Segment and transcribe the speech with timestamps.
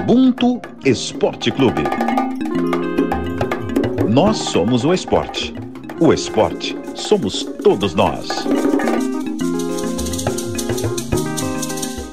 [0.00, 1.82] Ubuntu Esporte Clube.
[4.08, 5.52] Nós somos o esporte.
[6.00, 8.28] O esporte somos todos nós.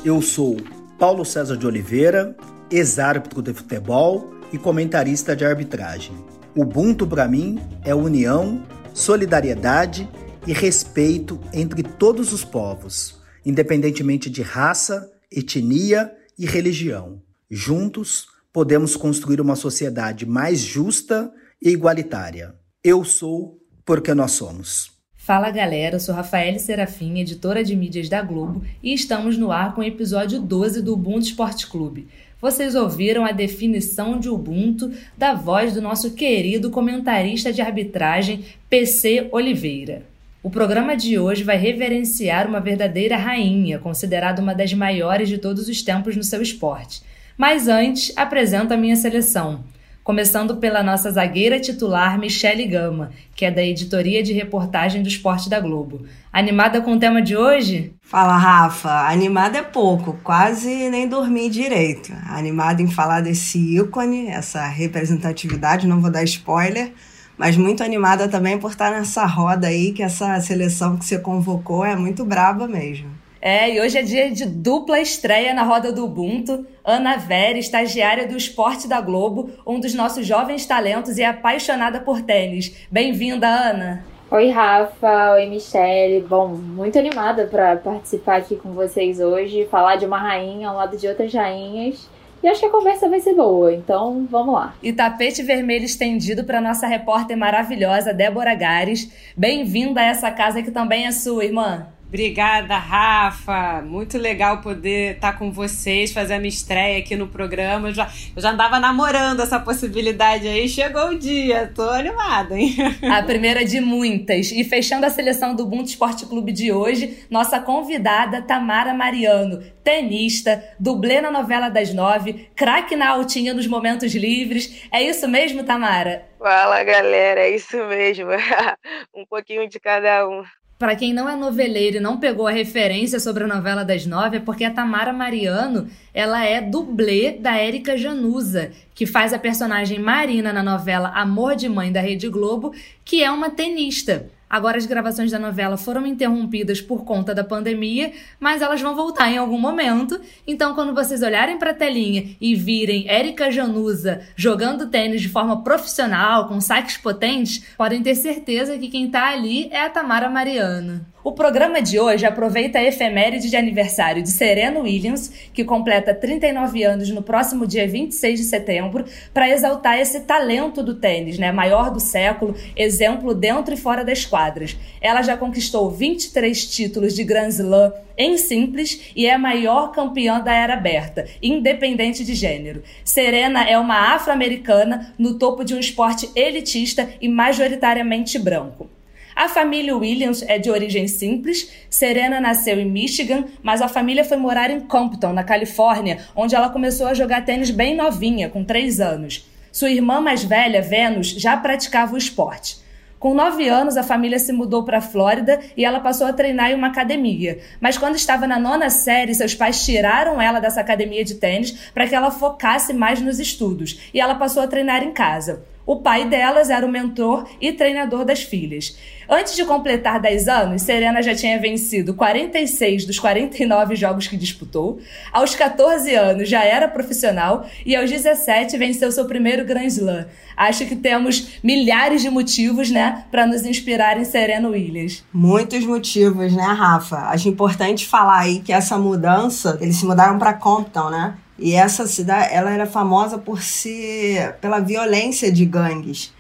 [0.04, 0.58] Eu sou
[0.98, 2.36] Paulo César de Oliveira,
[2.72, 6.16] ex-árbitro de futebol e comentarista de arbitragem.
[6.56, 8.64] Ubuntu para mim é união,
[8.94, 10.10] solidariedade
[10.46, 17.22] e respeito entre todos os povos, independentemente de raça, etnia e religião.
[17.50, 21.32] Juntos, podemos construir uma sociedade mais justa
[21.62, 22.56] e igualitária.
[22.84, 24.92] Eu sou porque nós somos.
[25.16, 29.76] Fala galera, eu sou Rafael Serafim, editora de mídias da Globo, e estamos no ar
[29.76, 32.08] com o episódio 12 do Ubuntu Esporte Clube.
[32.42, 39.30] Vocês ouviram a definição de Ubuntu da voz do nosso querido comentarista de arbitragem, PC
[39.32, 40.04] Oliveira.
[40.42, 45.68] O programa de hoje vai reverenciar uma verdadeira rainha, considerada uma das maiores de todos
[45.68, 47.04] os tempos no seu esporte.
[47.38, 49.64] Mas antes, apresento a minha seleção
[50.06, 55.50] começando pela nossa zagueira titular Michele Gama, que é da editoria de reportagem do Esporte
[55.50, 56.06] da Globo.
[56.32, 57.92] Animada com o tema de hoje?
[58.04, 59.10] Fala, Rafa.
[59.10, 62.14] Animada é pouco, quase nem dormi direito.
[62.28, 66.94] Animada em falar desse ícone, essa representatividade, não vou dar spoiler,
[67.36, 71.84] mas muito animada também por estar nessa roda aí, que essa seleção que você convocou
[71.84, 73.10] é muito braba mesmo.
[73.48, 76.66] É, e hoje é dia de dupla estreia na roda do Ubuntu.
[76.84, 82.24] Ana Vera, estagiária do Esporte da Globo, um dos nossos jovens talentos e apaixonada por
[82.24, 82.76] tênis.
[82.90, 84.04] Bem-vinda, Ana!
[84.32, 85.34] Oi, Rafa.
[85.34, 86.26] Oi, Michele.
[86.28, 90.98] Bom, muito animada para participar aqui com vocês hoje, falar de uma rainha ao lado
[90.98, 92.10] de outras rainhas.
[92.42, 94.74] E acho que a conversa vai ser boa, então vamos lá.
[94.82, 99.08] E tapete vermelho estendido para nossa repórter maravilhosa, Débora Gares.
[99.38, 101.94] Bem-vinda a essa casa que também é sua, irmã.
[102.16, 103.82] Obrigada, Rafa.
[103.82, 107.90] Muito legal poder estar com vocês, fazer a minha estreia aqui no programa.
[107.90, 110.70] Eu já, eu já andava namorando essa possibilidade aí.
[110.70, 112.74] Chegou o dia, tô animada, hein?
[113.12, 114.50] A primeira de muitas.
[114.54, 120.64] E fechando a seleção do Ubuntu Esporte Clube de hoje, nossa convidada Tamara Mariano, tenista,
[120.80, 124.88] dublê na novela das nove, craque na altinha nos momentos livres.
[124.90, 126.30] É isso mesmo, Tamara?
[126.40, 128.30] Fala, galera, é isso mesmo.
[129.14, 130.46] um pouquinho de cada um.
[130.78, 134.38] Para quem não é noveleiro e não pegou a referência sobre a novela das nove,
[134.38, 140.00] é porque a Tamara Mariano ela é dublê da Érica Januza, que faz a personagem
[140.00, 142.74] Marina na novela Amor de Mãe da Rede Globo,
[143.06, 144.28] que é uma tenista.
[144.56, 149.30] Agora as gravações da novela foram interrompidas por conta da pandemia, mas elas vão voltar
[149.30, 150.18] em algum momento.
[150.48, 155.62] Então, quando vocês olharem para a telinha e virem Érica Januza jogando tênis de forma
[155.62, 161.06] profissional, com saques potentes, podem ter certeza que quem está ali é a Tamara Mariana.
[161.26, 166.84] O programa de hoje aproveita a efeméride de aniversário de Serena Williams, que completa 39
[166.84, 169.04] anos no próximo dia 26 de setembro,
[169.34, 171.52] para exaltar esse talento do tênis, né?
[171.52, 174.78] Maior do século, exemplo dentro e fora das quadras.
[175.02, 180.40] Ela já conquistou 23 títulos de Grand Slam em simples e é a maior campeã
[180.40, 182.84] da era aberta, independente de gênero.
[183.04, 188.95] Serena é uma afro-americana no topo de um esporte elitista e majoritariamente branco.
[189.36, 191.70] A família Williams é de origem simples.
[191.90, 196.70] Serena nasceu em Michigan, mas a família foi morar em Compton, na Califórnia, onde ela
[196.70, 199.46] começou a jogar tênis bem novinha, com 3 anos.
[199.74, 202.78] Sua irmã mais velha, Venus, já praticava o esporte.
[203.20, 206.72] Com nove anos, a família se mudou para a Flórida e ela passou a treinar
[206.72, 207.60] em uma academia.
[207.82, 212.08] Mas quando estava na nona série, seus pais tiraram ela dessa academia de tênis para
[212.08, 215.66] que ela focasse mais nos estudos e ela passou a treinar em casa.
[215.86, 218.98] O pai delas era o mentor e treinador das filhas.
[219.30, 225.00] Antes de completar 10 anos, Serena já tinha vencido 46 dos 49 jogos que disputou.
[225.32, 230.26] Aos 14 anos já era profissional e aos 17 venceu seu primeiro Grand Slam.
[230.56, 235.24] Acho que temos milhares de motivos, né, para nos inspirar em Serena Williams.
[235.34, 237.18] Muitos motivos, né, Rafa?
[237.30, 241.36] Acho importante falar aí que essa mudança, eles se mudaram para Compton, né?
[241.58, 246.34] E essa cidade, ela era famosa por ser pela violência de gangues.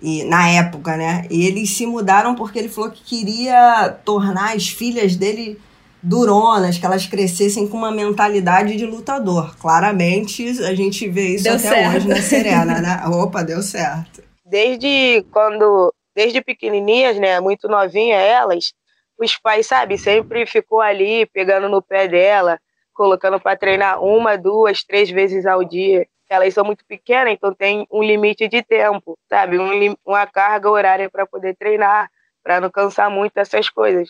[0.00, 1.26] E na época, né?
[1.30, 5.58] E eles se mudaram porque ele falou que queria tornar as filhas dele
[6.02, 9.56] duronas, que elas crescessem com uma mentalidade de lutador.
[9.56, 11.96] Claramente, a gente vê isso deu até certo.
[11.96, 13.02] hoje na Serena, né?
[13.08, 14.22] Opa, deu certo.
[14.44, 18.74] Desde quando, desde pequenininhas, né, muito novinha elas,
[19.18, 22.58] os pais, sabe, sempre ficou ali pegando no pé dela,
[22.94, 26.06] colocando para treinar uma, duas, três vezes ao dia.
[26.28, 29.58] Elas são muito pequenas, então tem um limite de tempo, sabe?
[29.58, 32.10] Um, uma carga horária para poder treinar,
[32.42, 34.08] para não cansar muito essas coisas.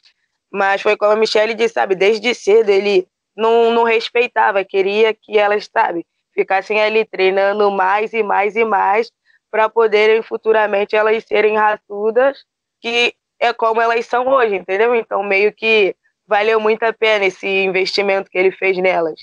[0.50, 1.94] Mas foi como a Michelle disse, sabe?
[1.94, 6.06] Desde cedo ele não, não respeitava, queria que elas, sabe?
[6.34, 9.10] ficassem ali treinando mais e mais e mais
[9.50, 12.44] para poderem futuramente elas serem raçudas,
[12.80, 14.94] que é como elas são hoje, entendeu?
[14.94, 15.94] Então meio que
[16.26, 19.20] valeu muito a pena esse investimento que ele fez nelas.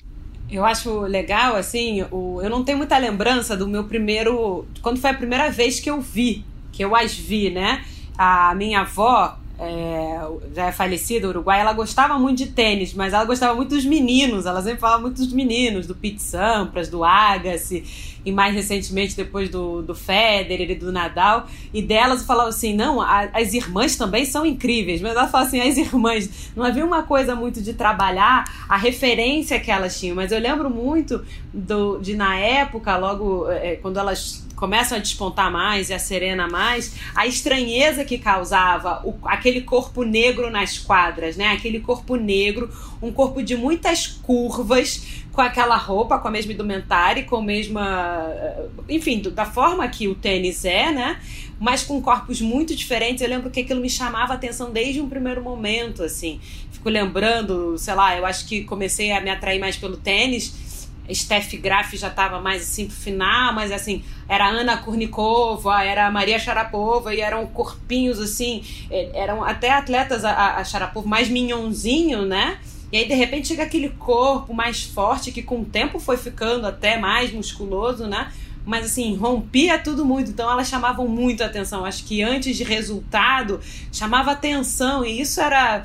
[0.50, 4.68] Eu acho legal, assim, o, eu não tenho muita lembrança do meu primeiro.
[4.81, 6.44] Quando foi a primeira vez que eu vi,
[6.74, 7.86] que eu as vi, né?
[8.18, 10.19] A minha avó, é,
[10.55, 14.47] já é falecida, Uruguai, ela gostava muito de tênis, mas ela gostava muito dos meninos,
[14.47, 17.83] ela sempre falava muito dos meninos, do Pete Sampras, do Agassi,
[18.25, 22.99] e mais recentemente depois do, do Federer e do Nadal, e delas falava assim, não,
[22.99, 27.03] a, as irmãs também são incríveis, mas ela fala assim, as irmãs, não havia uma
[27.03, 31.23] coisa muito de trabalhar a referência que elas tinham, mas eu lembro muito
[31.53, 36.47] do, de na época, logo é, quando elas começam a despontar mais e a serena
[36.47, 41.47] mais, a estranheza que causava o, aquele corpo negro nas quadras, né?
[41.47, 42.69] Aquele corpo negro,
[43.01, 48.27] um corpo de muitas curvas, com aquela roupa, com a mesma indumentária, com a mesma.
[48.29, 51.19] Eh, enfim, da forma que o tênis é, né?
[51.59, 53.23] Mas com corpos muito diferentes.
[53.23, 56.39] Eu lembro que aquilo me chamava a atenção desde um primeiro momento, assim.
[56.71, 60.69] Fico lembrando, sei lá, eu acho que comecei a me atrair mais pelo tênis
[61.13, 66.39] Steph Graf já estava mais assim pro final, mas assim, era Ana Kurnikova, era Maria
[66.39, 72.59] Sharapova, e eram corpinhos assim, é, eram até atletas, a, a Sharapova mais minhonzinho, né?
[72.91, 76.67] E aí, de repente, chega aquele corpo mais forte que com o tempo foi ficando
[76.67, 78.31] até mais musculoso, né?
[78.65, 80.29] Mas assim, rompia tudo muito.
[80.29, 81.85] Então elas chamavam muito atenção.
[81.85, 83.59] Acho que antes de resultado,
[83.91, 85.05] chamava atenção.
[85.05, 85.83] E isso era.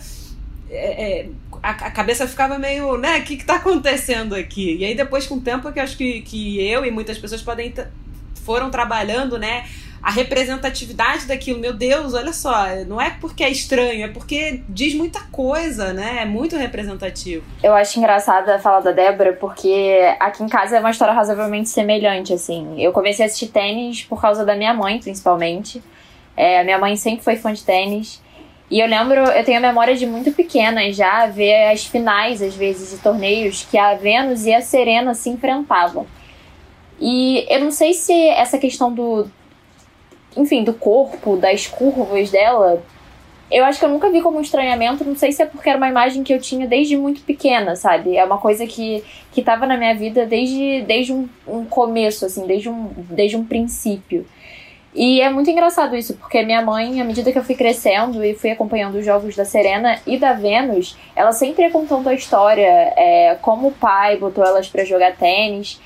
[0.69, 1.29] É, é,
[1.67, 4.77] a, a, cabeça ficava meio, né, o que está acontecendo aqui?
[4.77, 7.75] E aí depois, com o tempo, que acho que, que eu e muitas pessoas podem
[8.45, 9.65] foram trabalhando, né,
[10.01, 11.59] a representatividade daquilo.
[11.59, 16.19] Meu Deus, olha só, não é porque é estranho, é porque diz muita coisa, né?
[16.21, 17.45] É muito representativo.
[17.61, 21.69] Eu acho engraçada a fala da Débora, porque aqui em casa é uma história razoavelmente
[21.69, 22.81] semelhante, assim.
[22.81, 25.83] Eu comecei a assistir tênis por causa da minha mãe, principalmente.
[26.37, 28.23] É, minha mãe sempre foi fã de tênis.
[28.71, 32.55] E eu lembro, eu tenho a memória de muito pequena já ver as finais, às
[32.55, 36.07] vezes, de torneios que a Vênus e a Serena se enfrentavam.
[37.01, 39.29] E eu não sei se essa questão do.
[40.37, 42.83] Enfim, do corpo, das curvas dela.
[43.49, 45.79] Eu acho que eu nunca vi como um estranhamento, não sei se é porque era
[45.79, 48.17] uma imagem que eu tinha desde muito pequena, sabe?
[48.17, 52.45] É uma coisa que, que tava na minha vida desde, desde um, um começo, assim,
[52.45, 54.27] desde um, desde um princípio.
[54.97, 58.35] E é muito engraçado isso, porque minha mãe, à medida que eu fui crescendo e
[58.35, 62.67] fui acompanhando os jogos da Serena e da Vênus, ela sempre ia contando a história,
[62.97, 65.79] é, como o pai botou elas para jogar tênis.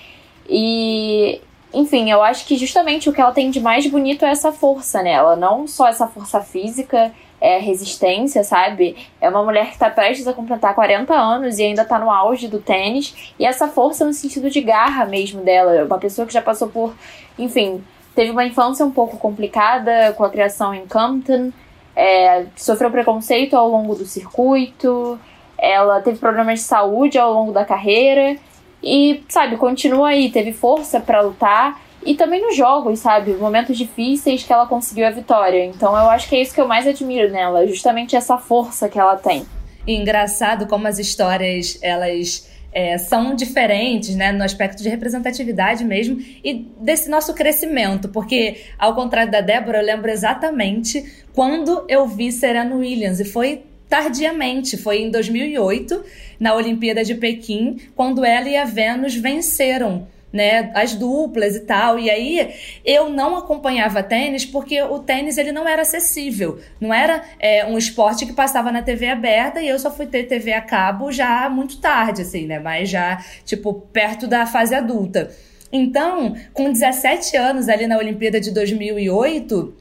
[0.48, 1.40] E,
[1.74, 5.02] enfim, eu acho que justamente o que ela tem de mais bonito é essa força
[5.02, 7.10] nela, não só essa força física,
[7.40, 8.96] é resistência, sabe?
[9.20, 12.46] É uma mulher que tá prestes a completar 40 anos e ainda tá no auge
[12.46, 16.42] do tênis, e essa força no sentido de garra mesmo dela, uma pessoa que já
[16.42, 16.94] passou por,
[17.36, 17.82] enfim,
[18.20, 21.50] teve uma infância um pouco complicada com a criação em Compton,
[21.96, 25.18] é, sofreu preconceito ao longo do circuito,
[25.56, 28.36] ela teve problemas de saúde ao longo da carreira
[28.82, 34.42] e, sabe, continua aí, teve força para lutar e também nos jogos, sabe, momentos difíceis
[34.42, 35.64] que ela conseguiu a vitória.
[35.64, 38.98] Então eu acho que é isso que eu mais admiro nela, justamente essa força que
[38.98, 39.46] ela tem.
[39.86, 46.66] Engraçado como as histórias elas é, são diferentes, né, no aspecto de representatividade mesmo e
[46.80, 52.74] desse nosso crescimento, porque ao contrário da Débora, eu lembro exatamente quando eu vi Serena
[52.74, 56.04] Williams e foi tardiamente, foi em 2008,
[56.38, 61.98] na Olimpíada de Pequim, quando ela e a Venus venceram né, as duplas e tal.
[61.98, 67.22] E aí eu não acompanhava tênis porque o tênis ele não era acessível, não era
[67.38, 70.60] é, um esporte que passava na TV aberta e eu só fui ter TV a
[70.60, 75.30] cabo já muito tarde, assim, né, mas já tipo perto da fase adulta.
[75.72, 79.74] Então, com 17 anos ali na Olimpíada de 2008,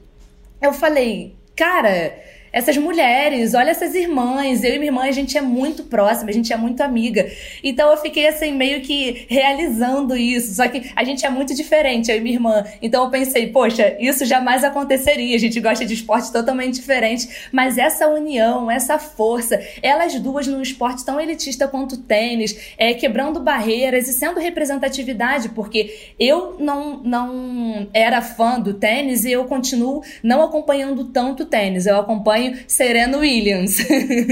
[0.62, 2.14] eu falei, cara,
[2.52, 4.64] essas mulheres, olha essas irmãs.
[4.64, 7.30] Eu e minha irmã, a gente é muito próxima, a gente é muito amiga.
[7.62, 10.54] Então eu fiquei assim, meio que realizando isso.
[10.54, 12.64] Só que a gente é muito diferente, eu e minha irmã.
[12.82, 15.36] Então eu pensei, poxa, isso jamais aconteceria.
[15.36, 17.48] A gente gosta de esportes totalmente diferentes.
[17.52, 22.94] Mas essa união, essa força, elas duas num esporte tão elitista quanto o tênis, é,
[22.94, 29.44] quebrando barreiras e sendo representatividade, porque eu não, não era fã do tênis e eu
[29.44, 31.86] continuo não acompanhando tanto tênis.
[31.86, 33.76] Eu acompanho acompanho Serena Williams.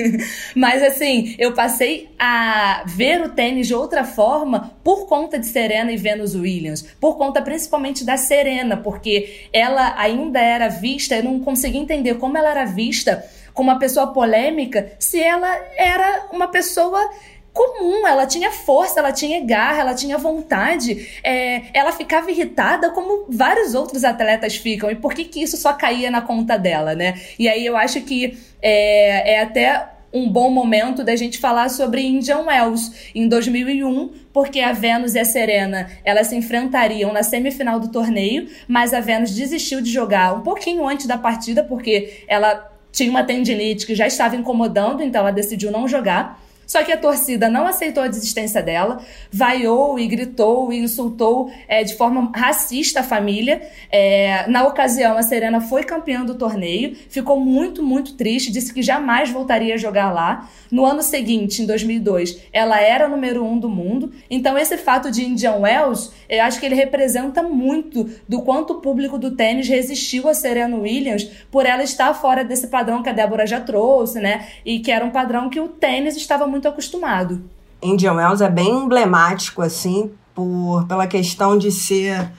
[0.55, 5.93] Mas assim, eu passei a ver o tênis de outra forma por conta de Serena
[5.93, 11.41] e Venus Williams, por conta principalmente da Serena, porque ela ainda era vista, eu não
[11.41, 17.11] conseguia entender como ela era vista como uma pessoa polêmica se ela era uma pessoa
[17.59, 23.27] comum, ela tinha força, ela tinha garra, ela tinha vontade, é, ela ficava irritada como
[23.29, 24.89] vários outros atletas ficam.
[24.89, 27.21] E por que, que isso só caía na conta dela, né?
[27.37, 32.01] E aí eu acho que é, é até um bom momento da gente falar sobre
[32.01, 37.81] Indian Wells em 2001, porque a Venus e a Serena elas se enfrentariam na semifinal
[37.81, 42.71] do torneio, mas a Venus desistiu de jogar um pouquinho antes da partida porque ela
[42.93, 46.41] tinha uma tendinite que já estava incomodando, então ela decidiu não jogar.
[46.69, 49.01] Só que a torcida não aceitou a desistência dela,
[49.33, 53.63] vaiou e gritou e insultou é, de forma racista a família.
[53.91, 58.83] É, na ocasião, a Serena foi campeã do torneio, ficou muito, muito triste, disse que
[58.83, 60.47] jamais voltaria a jogar lá.
[60.71, 64.13] No ano seguinte, em 2002, ela era número um do mundo.
[64.29, 68.81] Então, esse fato de Indian Wells, eu acho que ele representa muito do quanto o
[68.83, 73.13] público do tênis resistiu a Serena Williams por ela estar fora desse padrão que a
[73.15, 74.47] Débora já trouxe, né?
[74.67, 77.41] E que era um padrão que o tênis estava muito muito acostumado.
[77.81, 82.31] Indian Wells é bem emblemático, assim, por, pela questão de ser.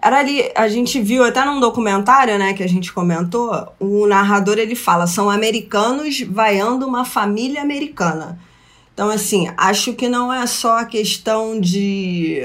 [0.00, 4.58] Era ali, a gente viu até num documentário, né, que a gente comentou, o narrador
[4.58, 8.38] ele fala, são americanos vaiando uma família americana.
[8.92, 12.42] Então, assim, acho que não é só a questão de,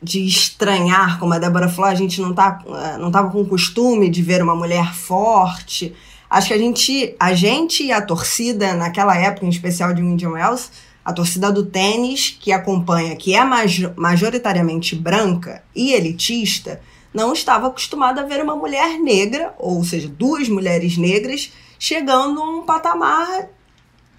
[0.00, 2.62] de estranhar, como a Débora falou, a gente não, tá,
[3.00, 5.96] não tava com costume de ver uma mulher forte,
[6.30, 10.30] Acho que a gente, a gente e a torcida, naquela época, em especial de Indian
[10.30, 10.70] Wells,
[11.04, 13.42] a torcida do tênis que acompanha, que é
[13.96, 16.82] majoritariamente branca e elitista,
[17.14, 22.44] não estava acostumada a ver uma mulher negra, ou seja, duas mulheres negras, chegando a
[22.44, 23.48] um patamar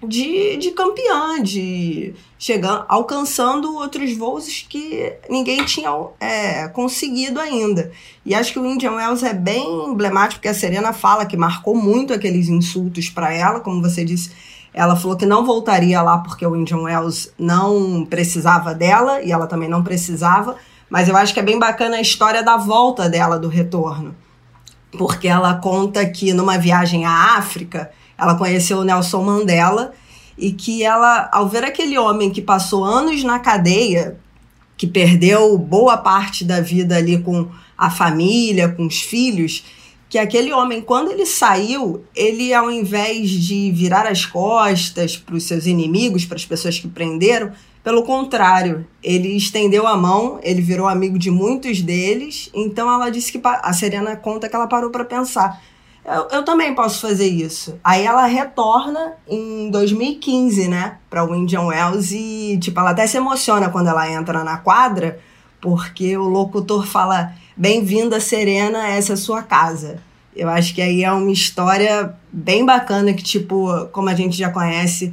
[0.02, 7.92] de, de campeã, de chegando, alcançando outros voos que ninguém tinha é, conseguido ainda.
[8.24, 11.76] E acho que o Indian Wells é bem emblemático, porque a Serena fala que marcou
[11.76, 14.30] muito aqueles insultos para ela, como você disse.
[14.72, 19.46] Ela falou que não voltaria lá porque o Indian Wells não precisava dela e ela
[19.46, 20.56] também não precisava.
[20.88, 24.14] Mas eu acho que é bem bacana a história da volta dela, do retorno.
[24.96, 27.90] Porque ela conta que numa viagem à África,
[28.20, 29.92] ela conheceu o Nelson Mandela
[30.36, 34.18] e que ela, ao ver aquele homem que passou anos na cadeia,
[34.76, 39.64] que perdeu boa parte da vida ali com a família, com os filhos,
[40.08, 45.44] que aquele homem, quando ele saiu, ele, ao invés de virar as costas para os
[45.44, 50.88] seus inimigos, para as pessoas que prenderam, pelo contrário, ele estendeu a mão, ele virou
[50.88, 52.50] amigo de muitos deles.
[52.52, 55.62] Então ela disse que a Serena conta que ela parou para pensar
[56.04, 57.78] eu, eu, também posso fazer isso.
[57.84, 63.16] Aí ela retorna em 2015, né, para o Indian Wells e, tipo, ela até se
[63.16, 65.20] emociona quando ela entra na quadra,
[65.60, 70.02] porque o locutor fala: Bem-vinda, Serena, essa é sua casa.
[70.34, 74.48] Eu acho que aí é uma história bem bacana que, tipo, como a gente já
[74.48, 75.12] conhece,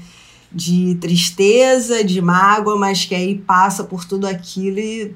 [0.51, 5.15] de tristeza, de mágoa, mas que aí passa por tudo aquilo e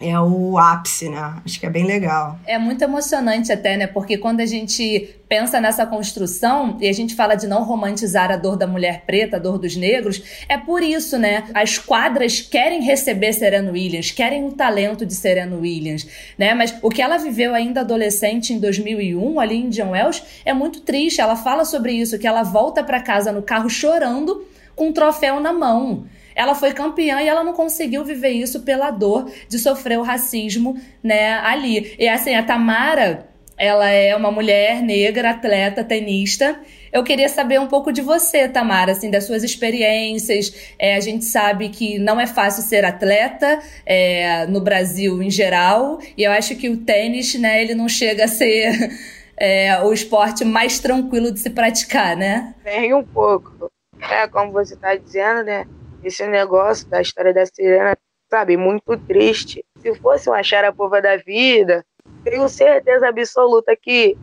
[0.00, 1.36] é o ápice, né?
[1.44, 2.38] Acho que é bem legal.
[2.46, 3.86] É muito emocionante até, né?
[3.86, 8.36] Porque quando a gente pensa nessa construção e a gente fala de não romantizar a
[8.36, 11.44] dor da mulher preta, a dor dos negros, é por isso, né?
[11.52, 16.06] As quadras querem receber Serena Williams, querem o talento de Serena Williams,
[16.38, 16.54] né?
[16.54, 20.80] Mas o que ela viveu ainda adolescente em 2001, ali em John Wells, é muito
[20.80, 21.20] triste.
[21.20, 25.40] Ela fala sobre isso, que ela volta para casa no carro chorando com um troféu
[25.40, 26.06] na mão.
[26.34, 30.80] Ela foi campeã e ela não conseguiu viver isso pela dor de sofrer o racismo,
[31.02, 31.94] né, ali.
[31.98, 33.28] E assim, a Tamara,
[33.60, 36.58] ela é uma mulher negra, atleta, tenista.
[36.90, 40.72] Eu queria saber um pouco de você, Tamara, assim, das suas experiências.
[40.78, 46.00] É, a gente sabe que não é fácil ser atleta é, no Brasil em geral,
[46.16, 48.72] e eu acho que o tênis, né, ele não chega a ser
[49.36, 52.54] é, o esporte mais tranquilo de se praticar, né?
[52.64, 53.70] Nem um pouco.
[54.10, 55.66] É, como você está dizendo, né?
[56.02, 57.96] Esse negócio da história da sirena,
[58.30, 59.64] sabe, muito triste.
[59.78, 61.84] Se fosse uma xarapova da vida,
[62.24, 64.16] tenho certeza absoluta que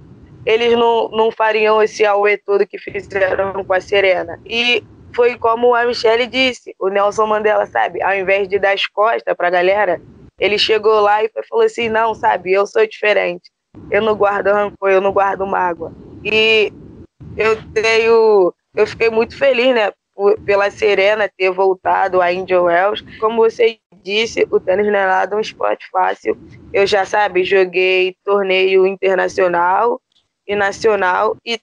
[0.46, 4.40] eles não, não fariam esse auê todo que fizeram com a Serena.
[4.46, 8.86] E foi como a Michelle disse, o Nelson Mandela, sabe, ao invés de dar as
[8.86, 10.02] costas pra galera,
[10.40, 13.52] ele chegou lá e falou assim, não, sabe, eu sou diferente.
[13.92, 15.92] Eu não guardo rancor, eu não guardo mágoa.
[16.24, 16.72] E
[17.36, 19.92] eu tenho, eu fiquei muito feliz, né,
[20.46, 23.04] pela Serena ter voltado a Indian Wells.
[23.20, 26.38] Como você disse, o tênis não é nada um esporte fácil.
[26.74, 30.02] Eu já, sabe, joguei torneio internacional
[30.48, 31.60] e nacional e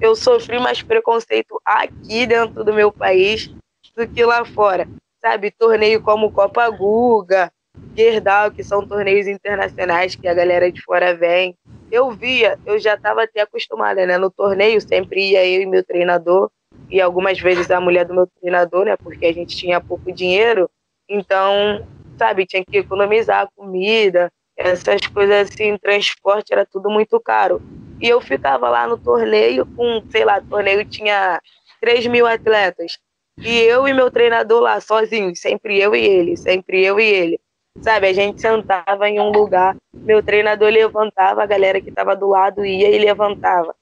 [0.00, 3.52] eu sofri mais preconceito aqui dentro do meu país
[3.96, 4.88] do que lá fora.
[5.20, 7.52] Sabe, torneio como Copa Guga,
[7.96, 11.54] Gerdau, que são torneios internacionais que a galera de fora vem.
[11.90, 14.16] Eu via, eu já estava até acostumada, né?
[14.18, 16.50] No torneio sempre ia eu e meu treinador
[16.92, 18.96] e algumas vezes a mulher do meu treinador, né?
[18.98, 20.70] Porque a gente tinha pouco dinheiro,
[21.08, 21.86] então,
[22.18, 27.62] sabe, tinha que economizar comida, essas coisas assim, transporte era tudo muito caro.
[27.98, 31.40] E eu ficava lá no torneio com, sei lá, torneio tinha
[31.80, 32.98] 3 mil atletas.
[33.38, 37.40] E eu e meu treinador lá sozinhos, sempre eu e ele, sempre eu e ele.
[37.80, 42.28] Sabe, a gente sentava em um lugar, meu treinador levantava, a galera que estava do
[42.28, 43.74] lado ia e levantava.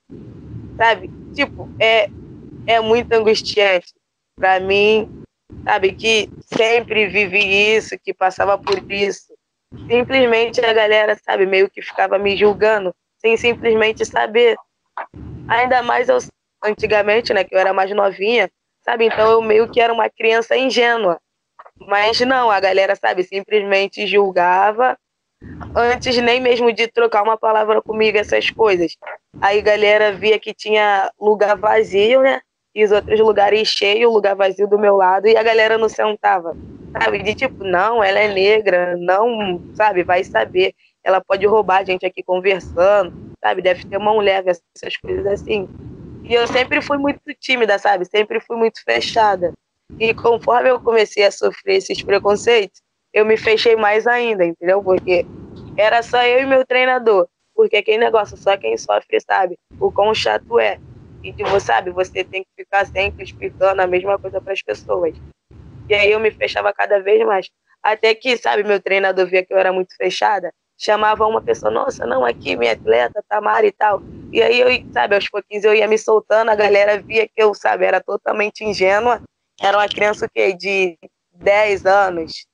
[0.77, 1.11] Sabe?
[1.35, 2.09] Tipo, é,
[2.67, 3.93] é muito angustiante
[4.37, 5.23] para mim,
[5.65, 9.35] sabe, que sempre vivi isso, que passava por isso.
[9.89, 14.57] Simplesmente a galera, sabe, meio que ficava me julgando, sem simplesmente saber.
[15.49, 16.19] Ainda mais eu,
[16.65, 18.51] antigamente, né, que eu era mais novinha,
[18.83, 19.07] sabe?
[19.07, 21.21] Então eu meio que era uma criança ingênua.
[21.79, 24.97] Mas não, a galera, sabe, simplesmente julgava
[25.75, 28.97] antes nem mesmo de trocar uma palavra comigo, essas coisas.
[29.41, 32.41] Aí a galera via que tinha lugar vazio, né?
[32.75, 36.57] E os outros lugares cheios, lugar vazio do meu lado, e a galera não sentava.
[36.93, 37.23] Sabe?
[37.23, 40.75] De tipo, não, ela é negra, não, sabe, vai saber.
[41.03, 43.13] Ela pode roubar a gente aqui conversando,
[43.43, 43.63] sabe?
[43.63, 45.69] Deve ter mão leve, essas coisas assim.
[46.25, 48.05] E eu sempre fui muito tímida, sabe?
[48.05, 49.53] Sempre fui muito fechada.
[49.99, 52.81] E conforme eu comecei a sofrer esses preconceitos,
[53.13, 54.83] eu me fechei mais ainda, entendeu?
[54.83, 55.27] Porque
[55.77, 57.27] era só eu e meu treinador.
[57.55, 60.79] Porque aquele negócio, só quem sofre sabe o quão chato é.
[61.23, 65.15] E, tipo, sabe, você tem que ficar sempre explicando a mesma coisa para as pessoas.
[65.89, 67.51] E aí eu me fechava cada vez mais.
[67.83, 72.07] Até que, sabe, meu treinador via que eu era muito fechada, chamava uma pessoa, nossa,
[72.07, 74.03] não, aqui minha atleta, Tamara e tal.
[74.33, 77.53] E aí eu, sabe, aos pouquinhos eu ia me soltando, a galera via que eu,
[77.55, 79.21] sabe, era totalmente ingênua.
[79.61, 80.55] Era uma criança o quê?
[80.55, 80.97] De
[81.35, 82.47] 10 anos,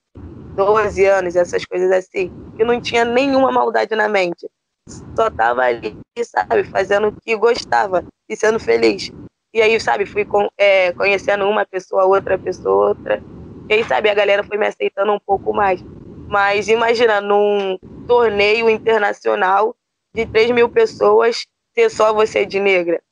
[0.56, 4.48] 12 anos, essas coisas assim, que não tinha nenhuma maldade na mente.
[4.88, 9.10] Só tava ali, sabe, fazendo o que gostava e sendo feliz.
[9.52, 13.22] E aí, sabe, fui com, é, conhecendo uma pessoa, outra pessoa, outra.
[13.68, 15.82] E aí, sabe, a galera foi me aceitando um pouco mais.
[16.28, 19.74] Mas imagina, num torneio internacional
[20.14, 23.02] de 3 mil pessoas, ser só você de negra.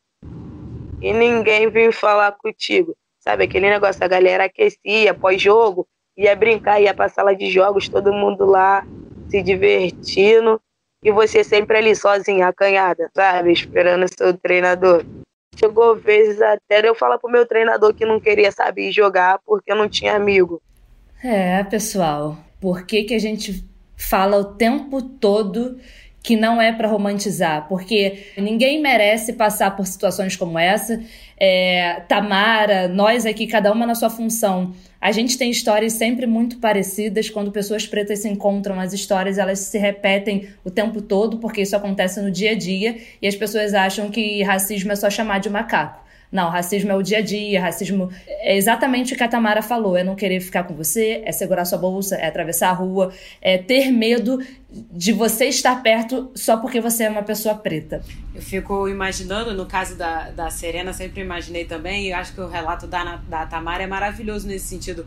[1.01, 2.97] E ninguém vem falar contigo.
[3.19, 8.13] Sabe, aquele negócio, a galera aquecia pós-jogo, ia brincar, ia pra sala de jogos, todo
[8.13, 8.87] mundo lá
[9.29, 10.61] se divertindo.
[11.05, 15.05] E você sempre ali sozinha, acanhada, sabe, esperando o seu treinador.
[15.55, 19.77] Chegou vezes até eu falar pro meu treinador que não queria saber jogar porque eu
[19.77, 20.63] não tinha amigo.
[21.23, 23.65] É, pessoal, por que, que a gente
[23.97, 25.79] fala o tempo todo
[26.25, 30.99] que não é para romantizar, porque ninguém merece passar por situações como essa.
[31.39, 36.57] É, Tamara, nós aqui, cada uma na sua função, a gente tem histórias sempre muito
[36.57, 38.81] parecidas quando pessoas pretas se encontram.
[38.81, 42.97] As histórias elas se repetem o tempo todo, porque isso acontece no dia a dia
[43.21, 46.04] e as pessoas acham que racismo é só chamar de macaco.
[46.35, 49.97] Não, racismo é o dia a dia, racismo é exatamente o que a Tamara falou:
[49.97, 53.57] é não querer ficar com você, é segurar sua bolsa, é atravessar a rua, é
[53.57, 58.03] ter medo de você estar perto só porque você é uma pessoa preta.
[58.35, 62.49] Eu fico imaginando, no caso da, da Serena, sempre imaginei também, e acho que o
[62.49, 65.07] relato da, da Tamara é maravilhoso nesse sentido,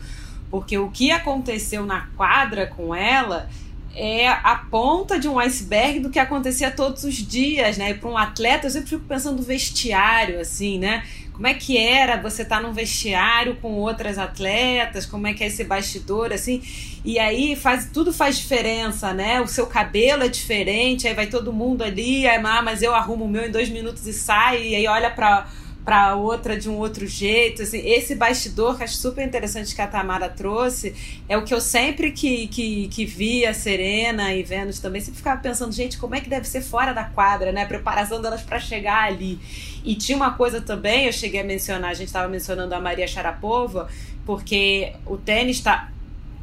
[0.50, 3.50] porque o que aconteceu na quadra com ela
[3.98, 7.90] é a ponta de um iceberg do que acontecia todos os dias, né?
[7.90, 11.04] E para um atleta, eu sempre fico pensando no vestiário, assim, né?
[11.34, 15.06] Como é que era você estar tá num vestiário com outras atletas?
[15.06, 16.62] Como é que é esse bastidor, assim?
[17.04, 19.42] E aí faz, tudo faz diferença, né?
[19.42, 23.26] O seu cabelo é diferente, aí vai todo mundo ali, aí, ah, mas eu arrumo
[23.26, 25.48] o meu em dois minutos e sai, e aí olha para
[25.88, 27.62] para outra de um outro jeito.
[27.62, 30.94] Assim, esse bastidor que acho super interessante que a Tamara trouxe
[31.30, 35.20] é o que eu sempre que, que, que vi a Serena e Vênus também, sempre
[35.20, 37.64] ficava pensando, gente, como é que deve ser fora da quadra, né?
[37.64, 39.40] A preparação delas para chegar ali.
[39.82, 43.08] E tinha uma coisa também, eu cheguei a mencionar, a gente estava mencionando a Maria
[43.08, 43.88] Sharapova,
[44.26, 45.90] porque o tênis está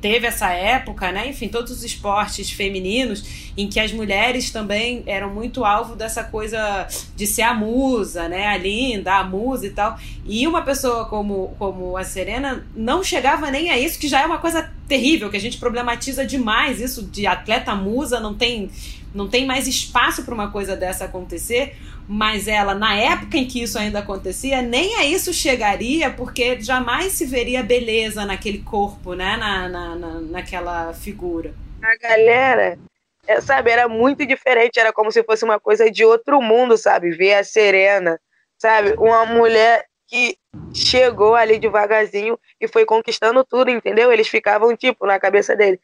[0.05, 1.31] teve essa época, né?
[1.31, 3.25] Enfim, todos os esportes femininos
[3.57, 6.87] em que as mulheres também eram muito alvo dessa coisa
[7.17, 8.49] de ser a musa, né?
[8.49, 9.99] A linda, a musa e tal.
[10.27, 14.27] E uma pessoa como, como a Serena não chegava nem a isso, que já é
[14.27, 18.71] uma coisa terrível, que a gente problematiza demais isso de atleta musa, não tem
[19.15, 23.63] não tem mais espaço para uma coisa dessa acontecer mas ela, na época em que
[23.63, 29.37] isso ainda acontecia, nem a isso chegaria, porque jamais se veria beleza naquele corpo, né?
[29.37, 31.55] Na, na, na naquela figura.
[31.83, 32.79] A galera,
[33.27, 37.11] é, sabe, era muito diferente, era como se fosse uma coisa de outro mundo, sabe?
[37.11, 38.21] Ver a Serena,
[38.59, 38.95] sabe?
[38.99, 40.37] Uma mulher que
[40.75, 44.13] chegou ali devagarzinho e foi conquistando tudo, entendeu?
[44.13, 45.81] Eles ficavam, tipo, na cabeça dele.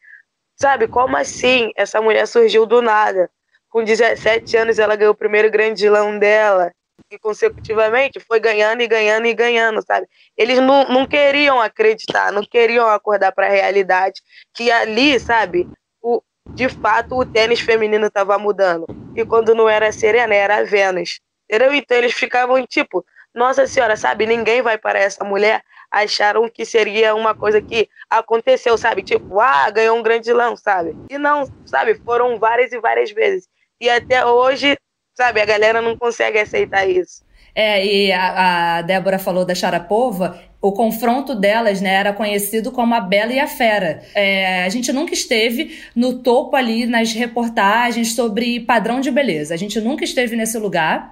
[0.61, 3.29] Sabe, como assim essa mulher surgiu do nada?
[3.71, 6.71] com 17 anos ela ganhou o primeiro grandilão dela.
[7.09, 10.07] que consecutivamente foi ganhando e ganhando e ganhando, sabe?
[10.37, 14.21] Eles não, não queriam acreditar, não queriam acordar para a realidade
[14.53, 15.67] que ali, sabe,
[16.01, 16.21] o,
[16.51, 18.85] de fato o tênis feminino estava mudando.
[19.15, 21.19] E quando não era a Serena, era a Vênus.
[21.49, 21.73] Entendeu?
[21.73, 25.61] Então eles ficavam tipo, nossa senhora, sabe, ninguém vai para essa mulher.
[25.91, 29.03] Acharam que seria uma coisa que aconteceu, sabe?
[29.03, 30.95] Tipo, ah, ganhou um grande lão, sabe?
[31.09, 31.95] E não, sabe?
[31.95, 33.47] Foram várias e várias vezes.
[33.79, 34.77] E até hoje,
[35.13, 37.23] sabe, a galera não consegue aceitar isso.
[37.53, 42.93] É, e a, a Débora falou da Sharapova, o confronto delas, né, era conhecido como
[42.93, 44.03] a Bela e a Fera.
[44.13, 49.53] É, a gente nunca esteve no topo ali nas reportagens sobre padrão de beleza.
[49.53, 51.11] A gente nunca esteve nesse lugar.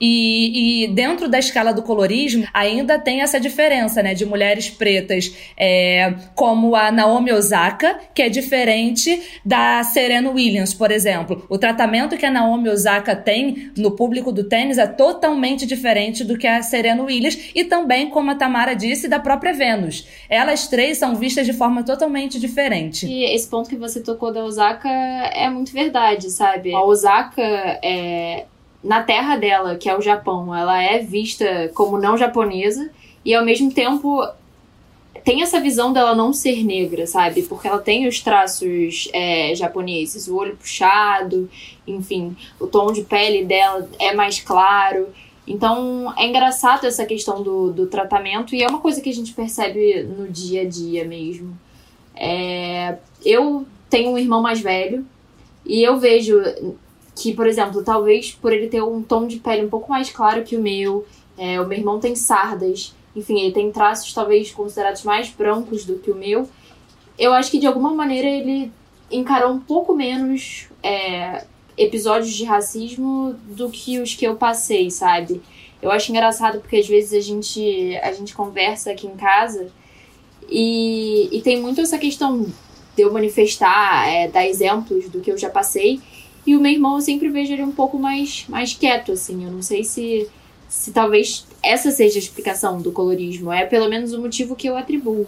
[0.00, 4.14] E, e, dentro da escala do colorismo, ainda tem essa diferença, né?
[4.14, 10.90] De mulheres pretas é, como a Naomi Osaka, que é diferente da Serena Williams, por
[10.90, 11.46] exemplo.
[11.48, 16.36] O tratamento que a Naomi Osaka tem no público do tênis é totalmente diferente do
[16.36, 20.06] que a Serena Williams e também, como a Tamara disse, da própria Venus.
[20.28, 23.06] Elas três são vistas de forma totalmente diferente.
[23.06, 26.74] E esse ponto que você tocou da Osaka é muito verdade, sabe?
[26.74, 27.42] A Osaka
[27.82, 28.44] é
[28.82, 32.90] na terra dela, que é o Japão, ela é vista como não japonesa
[33.24, 34.22] e ao mesmo tempo
[35.24, 37.42] tem essa visão dela não ser negra, sabe?
[37.42, 41.50] Porque ela tem os traços é, japoneses, o olho puxado,
[41.84, 45.08] enfim, o tom de pele dela é mais claro.
[45.44, 49.32] Então é engraçado essa questão do, do tratamento e é uma coisa que a gente
[49.32, 51.58] percebe no dia a dia mesmo.
[52.14, 55.04] É, eu tenho um irmão mais velho
[55.64, 56.40] e eu vejo
[57.16, 60.44] que, por exemplo, talvez por ele ter um tom de pele um pouco mais claro
[60.44, 61.06] que o meu,
[61.38, 65.98] é, o meu irmão tem sardas, enfim, ele tem traços talvez considerados mais brancos do
[65.98, 66.46] que o meu,
[67.18, 68.70] eu acho que de alguma maneira ele
[69.10, 71.44] encarou um pouco menos é,
[71.78, 75.40] episódios de racismo do que os que eu passei, sabe?
[75.80, 79.68] Eu acho engraçado porque às vezes a gente, a gente conversa aqui em casa
[80.50, 85.38] e, e tem muito essa questão de eu manifestar, é, dar exemplos do que eu
[85.38, 86.00] já passei.
[86.46, 89.44] E o meu irmão eu sempre vejo ele um pouco mais, mais quieto, assim.
[89.44, 90.28] Eu não sei se,
[90.68, 93.52] se talvez essa seja a explicação do colorismo.
[93.52, 95.26] É pelo menos o motivo que eu atribuo.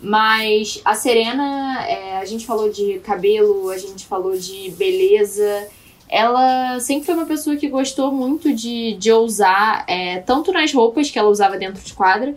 [0.00, 5.68] Mas a Serena, é, a gente falou de cabelo, a gente falou de beleza.
[6.08, 11.10] Ela sempre foi uma pessoa que gostou muito de, de ousar, é, tanto nas roupas
[11.10, 12.34] que ela usava dentro de quadra,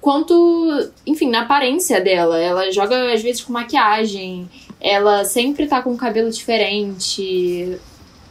[0.00, 2.38] quanto, enfim, na aparência dela.
[2.38, 4.48] Ela joga às vezes com maquiagem,
[4.82, 7.78] ela sempre tá com o cabelo diferente,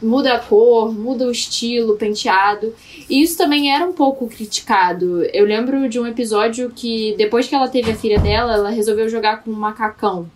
[0.02, 2.74] muda a cor, muda o estilo, penteado.
[3.08, 5.24] E isso também era um pouco criticado.
[5.32, 9.08] Eu lembro de um episódio que, depois que ela teve a filha dela, ela resolveu
[9.08, 10.30] jogar com um macacão.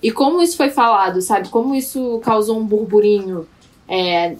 [0.00, 1.48] E como isso foi falado, sabe?
[1.48, 3.48] Como isso causou um burburinho
[3.88, 4.36] é,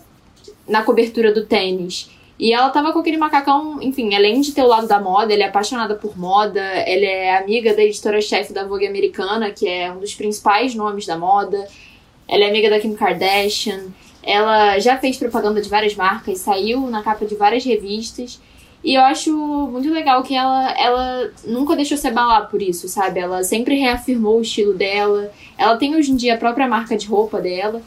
[0.69, 2.09] na cobertura do tênis.
[2.39, 5.45] E ela tava com aquele macacão, enfim, além de ter o lado da moda, ela
[5.45, 10.01] é apaixonada por moda, ela é amiga da editora-chefe da Vogue americana, que é um
[10.01, 11.67] dos principais nomes da moda.
[12.29, 13.85] Ela é amiga da Kim Kardashian.
[14.23, 18.39] Ela já fez propaganda de várias marcas, saiu na capa de várias revistas.
[18.85, 23.19] E eu acho muito legal que ela, ela nunca deixou se abalar por isso, sabe?
[23.19, 25.31] Ela sempre reafirmou o estilo dela.
[25.57, 27.81] Ela tem hoje em dia a própria marca de roupa dela.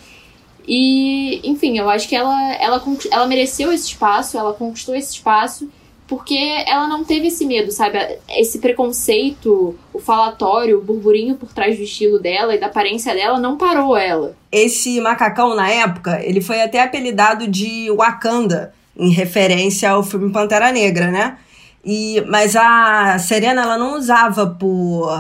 [0.72, 2.80] E, enfim, eu acho que ela, ela,
[3.12, 5.68] ela mereceu esse espaço, ela conquistou esse espaço,
[6.08, 7.98] porque ela não teve esse medo, sabe?
[8.30, 13.40] Esse preconceito, o falatório, o burburinho por trás do estilo dela e da aparência dela
[13.40, 14.38] não parou ela.
[14.52, 20.72] Esse macacão, na época, ele foi até apelidado de Wakanda, em referência ao filme Pantera
[20.72, 21.40] Negra, né?
[21.84, 25.20] E, mas a Serena, ela não usava por,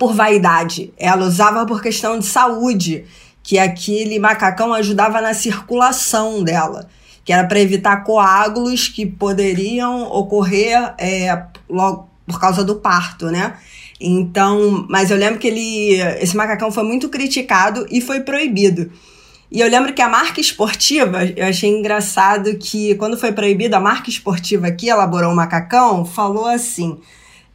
[0.00, 3.04] por vaidade, ela usava por questão de saúde
[3.42, 6.88] que aquele macacão ajudava na circulação dela,
[7.24, 13.54] que era para evitar coágulos que poderiam ocorrer é, logo por causa do parto, né?
[14.00, 18.90] Então, mas eu lembro que ele, esse macacão foi muito criticado e foi proibido.
[19.50, 23.80] E eu lembro que a marca esportiva, eu achei engraçado que quando foi proibido, a
[23.80, 26.98] marca esportiva que elaborou o macacão falou assim: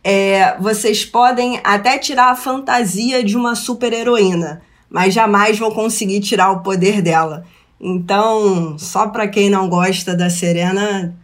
[0.04, 6.20] é, vocês podem até tirar a fantasia de uma super heroína, mas jamais vão conseguir
[6.20, 7.44] tirar o poder dela.
[7.80, 11.16] Então, só para quem não gosta da Serena,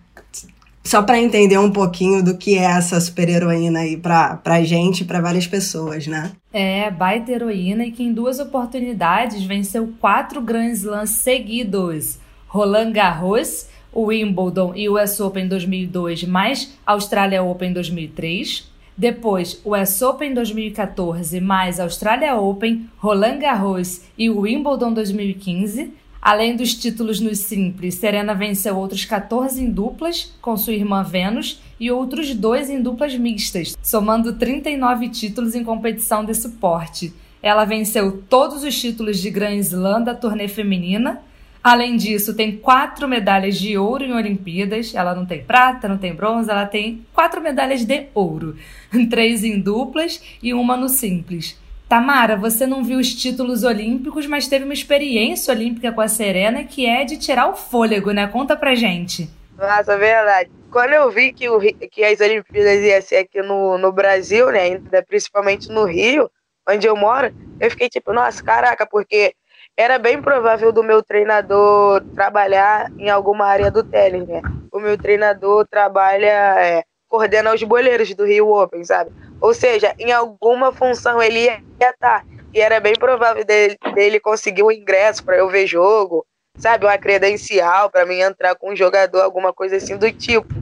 [0.84, 5.06] só para entender um pouquinho do que é essa super-heroína aí pra, pra gente e
[5.06, 6.32] pra várias pessoas, né?
[6.52, 12.19] É, baita heroína e que em duas oportunidades venceu quatro Grand Slams seguidos.
[12.47, 18.71] Roland Garros, o Wimbledon e o US Open 2002, mais Australia Open 2003.
[18.97, 25.93] Depois, o US Open 2014 mais Australia Open, Roland Garros e o Wimbledon 2015.
[26.21, 31.60] Além dos títulos no simples, Serena venceu outros 14 em duplas com sua irmã Vênus
[31.79, 37.13] e outros dois em duplas mistas, somando 39 títulos em competição de suporte.
[37.41, 41.21] Ela venceu todos os títulos de Grand Slam da turnê feminina.
[41.63, 44.93] Além disso, tem quatro medalhas de ouro em Olimpíadas.
[44.93, 48.58] Ela não tem prata, não tem bronze, ela tem quatro medalhas de ouro.
[49.10, 51.58] Três em duplas e uma no simples.
[51.88, 56.63] Tamara, você não viu os títulos olímpicos, mas teve uma experiência olímpica com a Serena
[56.65, 58.28] que é de tirar o fôlego, né?
[58.28, 59.30] Conta pra gente.
[59.58, 60.49] Nossa, verdade.
[60.69, 64.82] Quando eu vi que, o, que as Olimpíadas iam ser aqui no, no Brasil, né?
[65.08, 66.30] Principalmente no Rio,
[66.67, 69.34] onde eu moro, eu fiquei tipo, nossa, caraca, porque
[69.75, 74.41] era bem provável do meu treinador trabalhar em alguma área do tênis, né?
[74.71, 79.12] O meu treinador trabalha, é, coordena os boleiros do Rio Open, sabe?
[79.41, 82.23] Ou seja, em alguma função ele ia estar.
[82.53, 86.23] E era bem provável dele, dele conseguir um ingresso para eu ver jogo,
[86.55, 86.86] sabe?
[86.86, 90.53] Uma credencial para mim entrar com um jogador, alguma coisa assim do tipo.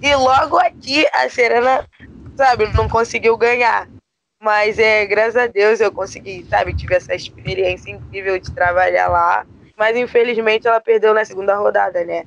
[0.00, 1.84] E logo aqui a Serena,
[2.36, 3.88] sabe, não conseguiu ganhar.
[4.42, 6.74] Mas é, graças a Deus eu consegui, sabe?
[6.74, 9.46] Tive essa experiência incrível de trabalhar lá.
[9.76, 12.24] Mas infelizmente ela perdeu na segunda rodada, né?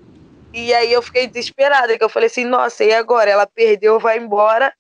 [0.54, 3.30] E aí eu fiquei desesperada, que eu falei assim, nossa, e agora?
[3.30, 4.74] Ela perdeu, vai embora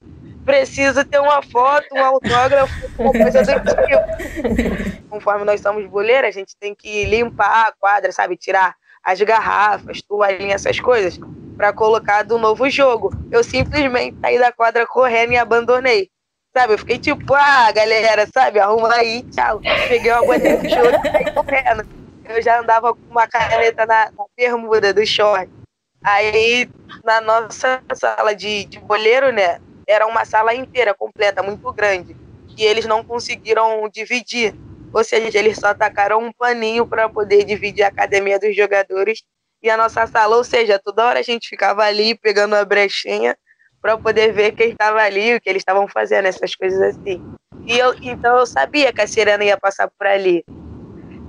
[0.45, 5.09] precisa ter uma foto, um autógrafo, uma coisa do tipo.
[5.09, 8.37] Conforme nós somos boleiros, a gente tem que limpar a quadra, sabe?
[8.37, 11.19] Tirar as garrafas, toalhinha, essas coisas,
[11.57, 13.11] para colocar do novo jogo.
[13.31, 16.09] Eu simplesmente saí da quadra correndo e abandonei.
[16.57, 19.59] Sabe, eu fiquei tipo, ah, galera, sabe, arruma aí, tchau.
[19.89, 21.85] Peguei uma bandeira de choro e saí correndo.
[22.29, 25.51] Eu já andava com uma caneta na, na bermuda do short.
[26.01, 26.69] Aí,
[27.03, 32.15] na nossa sala de, de boleiro, né, era uma sala inteira, completa, muito grande.
[32.57, 34.55] E eles não conseguiram dividir.
[34.93, 39.23] Ou seja, eles só tacaram um paninho para poder dividir a academia dos jogadores
[39.61, 40.37] e a nossa sala.
[40.37, 43.35] Ou seja, toda hora a gente ficava ali pegando a brechinha
[43.85, 47.23] para poder ver quem estava ali, o que eles estavam fazendo, essas coisas assim.
[47.67, 50.43] E eu, então eu sabia que a Serena ia passar por ali.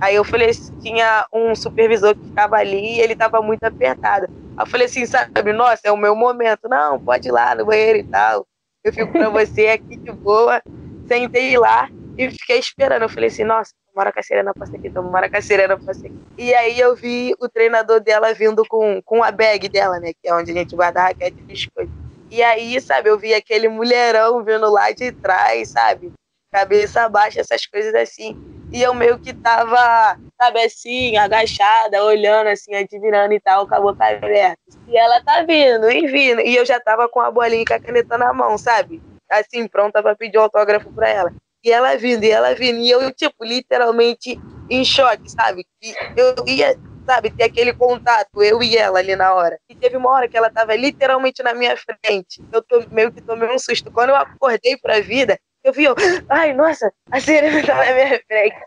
[0.01, 0.49] Aí eu falei,
[0.81, 4.25] tinha um supervisor que ficava ali e ele estava muito apertado.
[4.57, 6.67] Aí eu falei assim, sabe, nossa, é o meu momento.
[6.67, 8.47] Não, pode ir lá no banheiro e tal.
[8.83, 10.59] Eu fico pra você aqui de boa.
[11.07, 13.03] Sentei lá e fiquei esperando.
[13.03, 16.07] Eu falei assim, nossa, tomara que a Serena passe aqui, tomara que a Serena passe
[16.07, 16.19] aqui.
[16.39, 20.11] E aí eu vi o treinador dela vindo com, com a bag dela, né?
[20.19, 22.06] Que é onde a gente guarda a raquete e biscoito.
[22.29, 26.11] E aí, sabe, eu vi aquele mulherão vindo lá de trás, sabe?
[26.51, 28.37] Cabeça baixa, essas coisas assim.
[28.71, 33.79] E eu meio que tava, sabe, assim, agachada, olhando, assim, adivinhando e tal, com a
[33.79, 34.57] boca aberta.
[34.87, 36.41] E ela tá vindo, e vindo.
[36.41, 39.01] E eu já tava com a bolinha e com a caneta na mão, sabe?
[39.29, 41.31] Assim, pronta pra pedir um autógrafo pra ela.
[41.63, 42.79] E ela vindo, e ela vindo.
[42.79, 45.65] E eu, tipo, literalmente em choque, sabe?
[45.81, 46.77] E eu ia,
[47.07, 49.57] sabe, ter aquele contato, eu e ela ali na hora.
[49.69, 52.43] E teve uma hora que ela tava literalmente na minha frente.
[52.51, 53.89] Eu tô, meio que tomei um susto.
[53.89, 55.95] Quando eu acordei pra vida, eu vi, eu,
[56.29, 58.57] ai, nossa, a Serena tá na minha frente.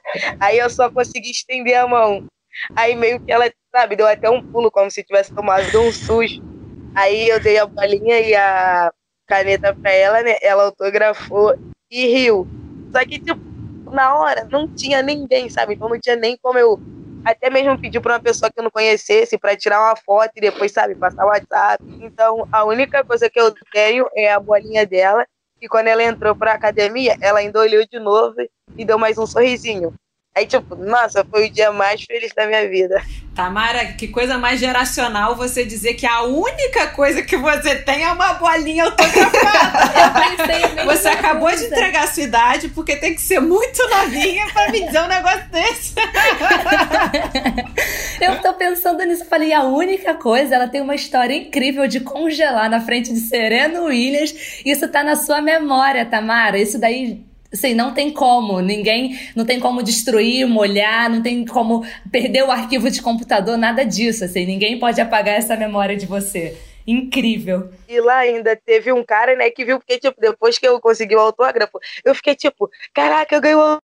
[0.41, 2.27] Aí eu só consegui estender a mão.
[2.75, 6.43] Aí meio que ela, sabe, deu até um pulo, como se tivesse tomado um susto.
[6.95, 8.91] Aí eu dei a bolinha e a
[9.27, 10.37] caneta pra ela, né?
[10.41, 11.57] Ela autografou
[11.91, 12.49] e riu.
[12.91, 13.41] Só que, tipo,
[13.93, 15.75] na hora não tinha ninguém, sabe?
[15.75, 16.81] Então não tinha nem como eu
[17.25, 20.41] até mesmo pedir para uma pessoa que eu não conhecesse para tirar uma foto e
[20.41, 21.83] depois, sabe, passar o WhatsApp.
[22.01, 25.27] Então, a única coisa que eu tenho é a bolinha dela
[25.61, 28.37] e quando ela entrou pra academia, ela ainda olhou de novo
[28.77, 29.95] e deu mais um sorrisinho.
[30.37, 33.03] Aí, tipo, nossa, foi o dia mais feliz da minha vida.
[33.35, 38.13] Tamara, que coisa mais geracional você dizer que a única coisa que você tem é
[38.13, 39.91] uma bolinha autografada.
[39.99, 41.67] Eu pensei Você acabou coisa.
[41.67, 45.09] de entregar a sua idade porque tem que ser muito novinha para me dizer um
[45.09, 45.95] negócio desse.
[48.21, 52.71] Eu tô pensando nisso, falei, a única coisa, ela tem uma história incrível de congelar
[52.71, 54.61] na frente de Serena Williams.
[54.65, 56.59] Isso tá na sua memória, Tamara.
[56.59, 61.85] Isso daí Assim, não tem como, ninguém, não tem como destruir, molhar, não tem como
[62.11, 66.57] perder o arquivo de computador, nada disso, assim, ninguém pode apagar essa memória de você.
[66.87, 67.71] Incrível.
[67.89, 71.17] E lá ainda teve um cara, né, que viu, porque, tipo, depois que eu consegui
[71.17, 73.81] o autógrafo, eu fiquei tipo, caraca, eu ganhei o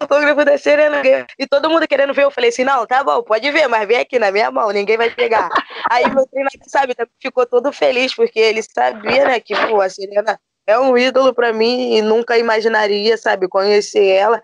[0.00, 1.02] autógrafo da Serena.
[1.38, 3.98] E todo mundo querendo ver, eu falei assim, não, tá bom, pode ver, mas vem
[3.98, 5.48] aqui na minha mão, ninguém vai pegar.
[5.90, 10.38] Aí meu treinador, sabe, ficou todo feliz, porque ele sabia, né, que, pô, a Serena
[10.66, 14.42] é um ídolo para mim e nunca imaginaria, sabe, conhecer ela.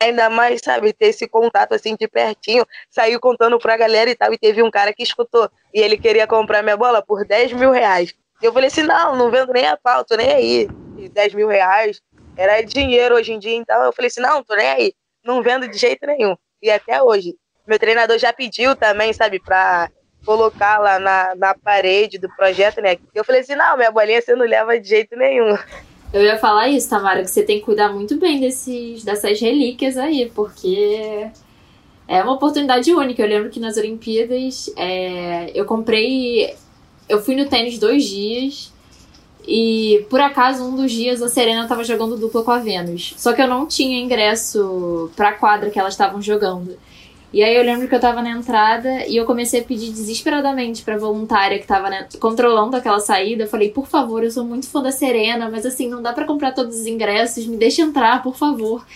[0.00, 4.32] Ainda mais, sabe, ter esse contato assim de pertinho, saiu contando pra galera e tal,
[4.32, 7.70] e teve um cara que escutou, e ele queria comprar minha bola por 10 mil
[7.70, 8.12] reais.
[8.42, 10.68] Eu falei assim, não, não vendo nem a pau, tô nem aí.
[10.98, 12.00] E 10 mil reais
[12.36, 15.68] era dinheiro hoje em dia, então eu falei assim, não, tô nem aí, não vendo
[15.68, 16.36] de jeito nenhum.
[16.60, 17.34] E até hoje,
[17.66, 19.90] Meu treinador já pediu também, sabe, pra
[20.24, 22.96] colocar lá na, na parede do projeto, né?
[23.14, 25.56] Eu falei assim, não, minha bolinha você não leva de jeito nenhum.
[26.12, 29.96] Eu ia falar isso, Tamara, que você tem que cuidar muito bem desses, dessas relíquias
[29.96, 31.28] aí, porque
[32.06, 33.22] é uma oportunidade única.
[33.22, 36.54] Eu lembro que nas Olimpíadas é, eu comprei.
[37.08, 38.72] Eu fui no tênis dois dias
[39.46, 43.14] e por acaso um dos dias a Serena estava jogando dupla com a Vênus.
[43.16, 46.78] Só que eu não tinha ingresso pra quadra que elas estavam jogando.
[47.34, 50.84] E aí eu lembro que eu tava na entrada e eu comecei a pedir desesperadamente
[50.84, 53.42] pra voluntária que tava né, controlando aquela saída.
[53.42, 56.26] Eu falei, por favor, eu sou muito fã da Serena, mas assim, não dá para
[56.26, 58.86] comprar todos os ingressos, me deixa entrar, por favor.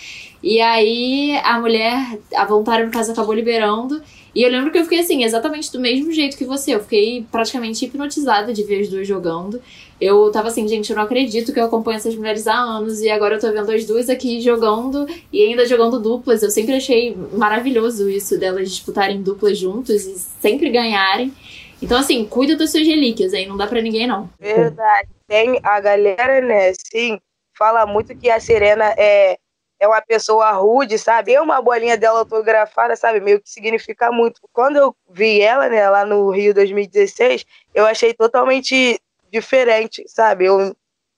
[0.40, 4.00] E aí a mulher, a voluntária no caso, acabou liberando.
[4.38, 6.72] E eu lembro que eu fiquei assim, exatamente do mesmo jeito que você.
[6.72, 9.60] Eu fiquei praticamente hipnotizada de ver as duas jogando.
[10.00, 13.10] Eu tava assim, gente, eu não acredito que eu acompanho essas mulheres há anos e
[13.10, 16.40] agora eu tô vendo as duas aqui jogando e ainda jogando duplas.
[16.44, 21.34] Eu sempre achei maravilhoso isso delas disputarem duplas juntos e sempre ganharem.
[21.82, 24.30] Então, assim, cuida das suas relíquias aí, não dá para ninguém, não.
[24.38, 25.08] Verdade.
[25.26, 27.18] Tem a galera, né, sim,
[27.58, 29.36] fala muito que a Serena é
[29.80, 31.32] é uma pessoa rude, sabe?
[31.32, 33.20] Tem uma bolinha dela autografada, sabe?
[33.20, 34.40] Meio que significa muito.
[34.52, 40.46] Quando eu vi ela, né, lá no Rio 2016, eu achei totalmente diferente, sabe?
[40.46, 40.74] Eu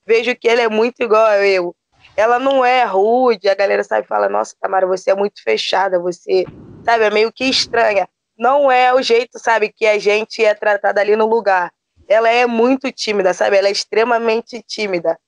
[0.06, 1.74] vejo que ela é muito igual a eu.
[2.16, 6.44] Ela não é rude, a galera sabe fala, nossa, Tamara, você é muito fechada, você,
[6.84, 8.08] sabe, é meio que estranha.
[8.36, 11.72] Não é o jeito, sabe, que a gente é tratada ali no lugar.
[12.08, 13.56] Ela é muito tímida, sabe?
[13.56, 15.18] Ela é extremamente tímida.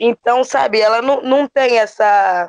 [0.00, 2.48] Então, sabe, ela não, não tem essa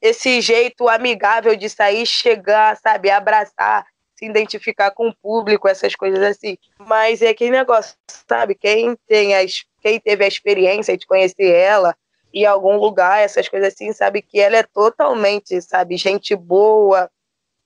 [0.00, 6.22] esse jeito amigável de sair, chegar, sabe, abraçar, se identificar com o público, essas coisas
[6.22, 6.56] assim.
[6.78, 7.96] Mas é aquele negócio,
[8.28, 8.54] sabe?
[8.54, 11.96] Quem tem as, quem teve a experiência de conhecer ela
[12.32, 17.10] em algum lugar, essas coisas assim, sabe que ela é totalmente, sabe, gente boa,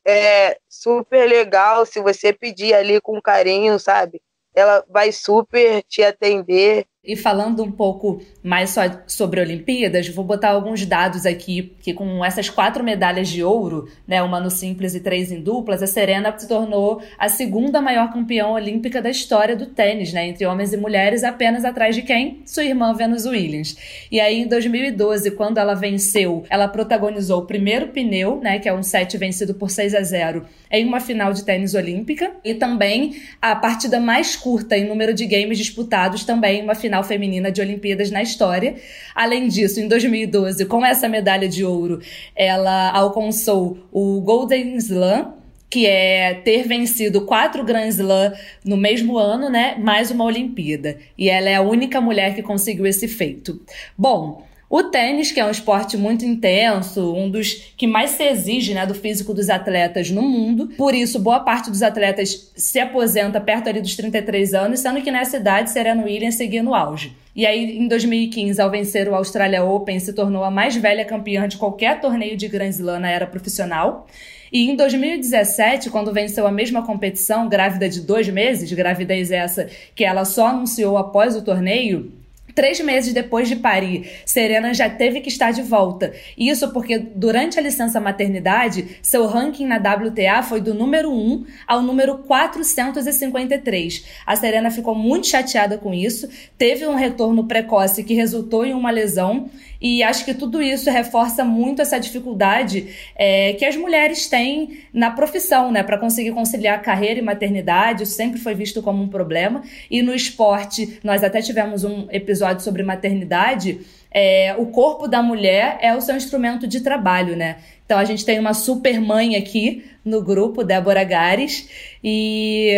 [0.06, 4.22] é super legal se você pedir ali com carinho, sabe?
[4.54, 6.86] Ela vai super te atender.
[7.10, 12.24] E falando um pouco mais só sobre Olimpíadas, vou botar alguns dados aqui, que com
[12.24, 16.32] essas quatro medalhas de ouro, né, uma no simples e três em duplas, a Serena
[16.38, 20.76] se tornou a segunda maior campeã olímpica da história do tênis, né, entre homens e
[20.76, 22.42] mulheres, apenas atrás de quem?
[22.46, 23.76] Sua irmã Venus Williams.
[24.08, 28.72] E aí, em 2012, quando ela venceu, ela protagonizou o primeiro pneu, né, que é
[28.72, 33.16] um set vencido por 6 a 0 em uma final de tênis olímpica, e também
[33.42, 37.60] a partida mais curta em número de games disputados, também uma final final feminina de
[37.60, 38.76] Olimpíadas na história.
[39.14, 42.00] Além disso, em 2012, com essa medalha de ouro,
[42.36, 45.34] ela alcançou o Golden Slam,
[45.68, 48.32] que é ter vencido quatro Grand Slam
[48.64, 49.76] no mesmo ano, né?
[49.78, 50.98] Mais uma Olimpíada.
[51.16, 53.60] E ela é a única mulher que conseguiu esse feito.
[53.96, 58.72] Bom, o tênis, que é um esporte muito intenso, um dos que mais se exige
[58.72, 60.68] né, do físico dos atletas no mundo.
[60.76, 65.10] Por isso, boa parte dos atletas se aposenta perto ali dos 33 anos, sendo que
[65.10, 67.16] nessa idade Serena Williams seguia no auge.
[67.34, 71.48] E aí, em 2015, ao vencer o Australia Open, se tornou a mais velha campeã
[71.48, 74.06] de qualquer torneio de Grand Slam na era profissional.
[74.52, 80.04] E em 2017, quando venceu a mesma competição, grávida de dois meses, gravidez essa que
[80.04, 82.19] ela só anunciou após o torneio,
[82.54, 86.12] Três meses depois de parir, Serena já teve que estar de volta.
[86.36, 91.82] Isso porque, durante a licença maternidade, seu ranking na WTA foi do número 1 ao
[91.82, 94.04] número 453.
[94.26, 98.90] A Serena ficou muito chateada com isso, teve um retorno precoce que resultou em uma
[98.90, 104.80] lesão e acho que tudo isso reforça muito essa dificuldade é, que as mulheres têm
[104.92, 105.82] na profissão, né?
[105.82, 108.02] Para conseguir conciliar carreira e maternidade.
[108.02, 109.62] Isso sempre foi visto como um problema.
[109.90, 113.80] E no esporte, nós até tivemos um episódio sobre maternidade.
[114.10, 117.58] É, o corpo da mulher é o seu instrumento de trabalho, né?
[117.84, 121.68] Então a gente tem uma super mãe aqui no grupo, Débora Gares,
[122.02, 122.76] e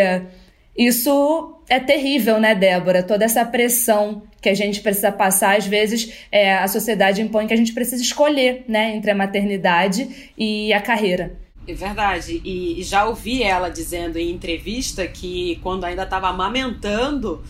[0.77, 3.03] isso é terrível, né, Débora?
[3.03, 7.55] Toda essa pressão que a gente precisa passar, às vezes é, a sociedade impõe que
[7.55, 11.37] a gente precisa escolher, né, entre a maternidade e a carreira.
[11.67, 12.43] É verdade.
[12.45, 17.43] E já ouvi ela dizendo em entrevista que quando ainda estava amamentando,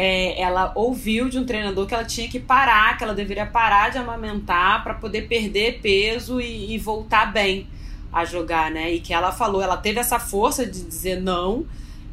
[0.00, 3.90] é, ela ouviu de um treinador que ela tinha que parar, que ela deveria parar
[3.90, 7.66] de amamentar para poder perder peso e, e voltar bem
[8.10, 8.90] a jogar, né?
[8.92, 11.66] E que ela falou, ela teve essa força de dizer não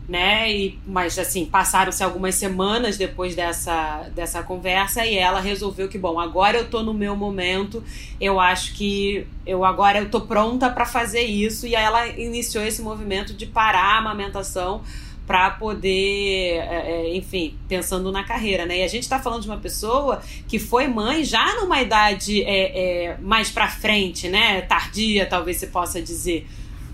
[0.08, 0.50] né?
[0.52, 6.20] E, mas assim, passaram-se algumas semanas depois dessa, dessa conversa e ela resolveu que, bom,
[6.20, 7.84] agora eu tô no meu momento,
[8.20, 11.68] eu acho que eu agora eu tô pronta para fazer isso.
[11.68, 14.82] E aí ela iniciou esse movimento de parar a amamentação
[15.28, 18.80] para poder, é, é, enfim, pensando na carreira, né?
[18.80, 23.10] E a gente está falando de uma pessoa que foi mãe já numa idade é,
[23.10, 24.62] é mais para frente, né?
[24.62, 26.48] Tardia, talvez se possa dizer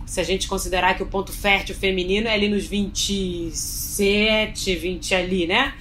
[0.07, 5.45] se a gente considerar que o ponto fértil feminino é ali nos 27, 20 ali,
[5.45, 5.75] né?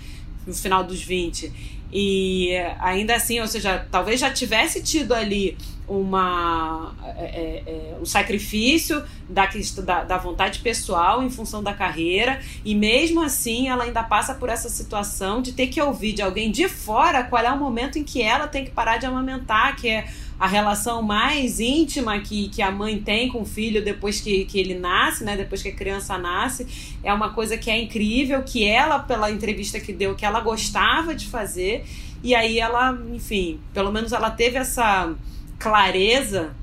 [0.46, 1.50] No final dos 20.
[1.90, 5.56] E ainda assim, ou seja, talvez já tivesse tido ali
[5.88, 9.46] uma, é, é, é, um sacrifício da,
[9.84, 14.48] da, da, vontade pessoal em função da carreira, e mesmo assim ela ainda passa por
[14.48, 18.04] essa situação de ter que ouvir de alguém de fora qual é o momento em
[18.04, 20.06] que ela tem que parar de amamentar, que é
[20.42, 24.58] a relação mais íntima que, que a mãe tem com o filho depois que, que
[24.58, 25.36] ele nasce, né?
[25.36, 26.66] Depois que a criança nasce.
[27.04, 31.14] É uma coisa que é incrível, que ela, pela entrevista que deu, que ela gostava
[31.14, 31.84] de fazer.
[32.24, 35.14] E aí ela, enfim, pelo menos ela teve essa
[35.62, 36.54] clareza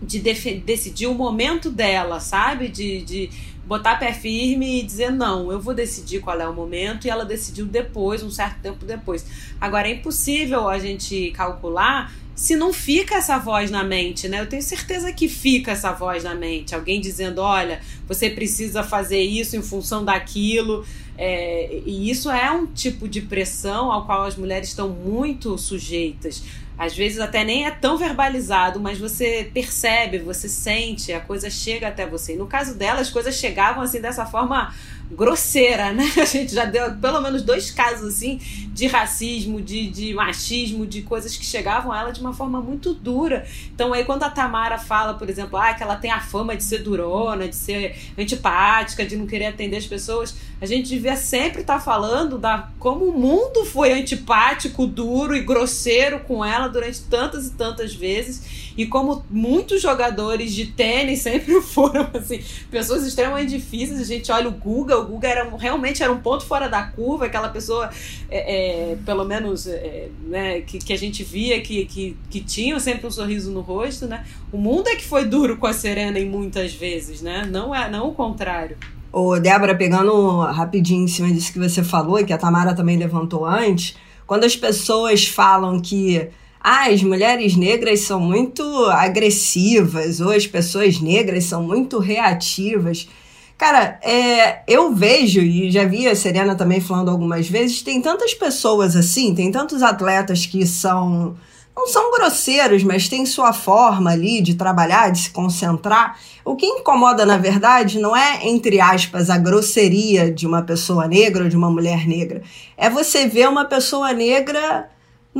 [0.00, 2.68] de decidir o momento dela, sabe?
[2.68, 3.30] De, de
[3.66, 7.24] botar pé firme e dizer não, eu vou decidir qual é o momento e ela
[7.24, 9.26] decidiu depois, um certo tempo depois.
[9.60, 14.40] Agora é impossível a gente calcular se não fica essa voz na mente, né?
[14.40, 16.74] Eu tenho certeza que fica essa voz na mente.
[16.74, 20.86] Alguém dizendo: olha, você precisa fazer isso em função daquilo.
[21.18, 26.42] É, e isso é um tipo de pressão ao qual as mulheres estão muito sujeitas.
[26.80, 31.88] Às vezes até nem é tão verbalizado, mas você percebe, você sente, a coisa chega
[31.88, 32.32] até você.
[32.32, 34.74] E no caso dela, as coisas chegavam assim dessa forma
[35.10, 36.10] grosseira, né?
[36.16, 38.40] A gente já deu pelo menos dois casos assim
[38.72, 42.94] de racismo, de, de machismo, de coisas que chegavam a ela de uma forma muito
[42.94, 43.46] dura.
[43.74, 46.64] Então aí quando a Tamara fala, por exemplo, ah, que ela tem a fama de
[46.64, 51.62] ser durona, de ser antipática, de não querer atender as pessoas, a gente devia sempre
[51.62, 57.02] estar tá falando da como o mundo foi antipático, duro e grosseiro com ela durante
[57.02, 62.40] tantas e tantas vezes e como muitos jogadores de tênis sempre foram assim,
[62.70, 64.00] pessoas extremamente difíceis.
[64.00, 67.26] A gente olha o Guga, o Guga era, realmente era um ponto fora da curva,
[67.26, 67.90] aquela pessoa,
[68.30, 72.78] é, é, pelo menos, é, né, que, que a gente via que, que, que tinha
[72.80, 74.24] sempre um sorriso no rosto, né?
[74.52, 77.48] O mundo é que foi duro com a Serena em muitas vezes, né?
[77.50, 78.76] Não, é, não o contrário.
[79.12, 82.96] Ô, Débora, pegando rapidinho em cima disso que você falou, e que a Tamara também
[82.96, 86.28] levantou antes, quando as pessoas falam que
[86.62, 93.08] ah, as mulheres negras são muito agressivas, ou as pessoas negras são muito reativas.
[93.56, 98.34] Cara, é, eu vejo, e já vi a Serena também falando algumas vezes, tem tantas
[98.34, 101.34] pessoas assim, tem tantos atletas que são.
[101.74, 106.18] não são grosseiros, mas têm sua forma ali de trabalhar, de se concentrar.
[106.44, 111.44] O que incomoda, na verdade, não é, entre aspas, a grosseria de uma pessoa negra
[111.44, 112.42] ou de uma mulher negra.
[112.76, 114.88] É você ver uma pessoa negra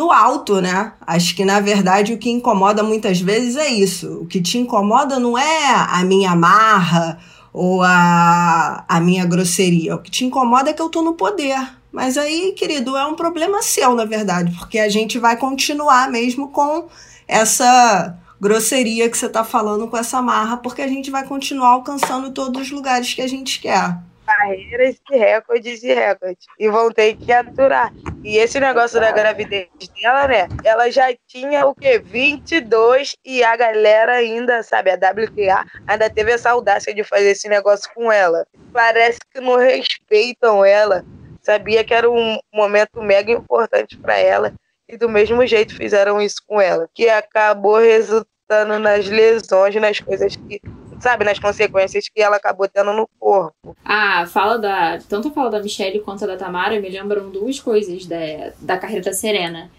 [0.00, 0.94] no alto, né?
[1.06, 4.22] Acho que na verdade o que incomoda muitas vezes é isso.
[4.22, 7.18] O que te incomoda não é a minha marra
[7.52, 9.94] ou a, a minha grosseria.
[9.94, 11.58] O que te incomoda é que eu tô no poder.
[11.92, 16.48] Mas aí, querido, é um problema seu, na verdade, porque a gente vai continuar mesmo
[16.48, 16.88] com
[17.28, 22.30] essa grosseria que você tá falando com essa marra, porque a gente vai continuar alcançando
[22.30, 23.98] todos os lugares que a gente quer
[24.30, 26.46] carreiras e recordes e recordes.
[26.58, 27.92] E vão ter que aturar.
[28.22, 29.68] E esse negócio da gravidez
[30.00, 30.48] dela, né?
[30.64, 31.98] Ela já tinha o quê?
[31.98, 37.48] 22 e a galera ainda, sabe, a WTA ainda teve essa audácia de fazer esse
[37.48, 38.46] negócio com ela.
[38.72, 41.04] Parece que não respeitam ela.
[41.42, 44.52] Sabia que era um momento mega importante para ela.
[44.88, 46.88] E do mesmo jeito fizeram isso com ela.
[46.94, 50.60] Que acabou resultando nas lesões, nas coisas que
[51.00, 53.76] sabe, nas consequências que ela acabou tendo no corpo.
[53.84, 54.98] Ah, fala da.
[55.08, 58.78] Tanto a fala da Michelle quanto a da Tamara me lembram duas coisas da, da
[58.78, 59.70] carreira da Serena.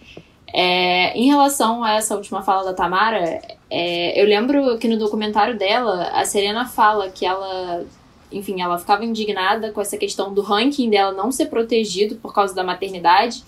[0.54, 5.58] É, em relação a essa última fala da Tamara, é, eu lembro que no documentário
[5.58, 7.86] dela, a Serena fala que ela,
[8.32, 12.54] enfim, ela ficava indignada com essa questão do ranking dela não ser protegido por causa
[12.54, 13.44] da maternidade.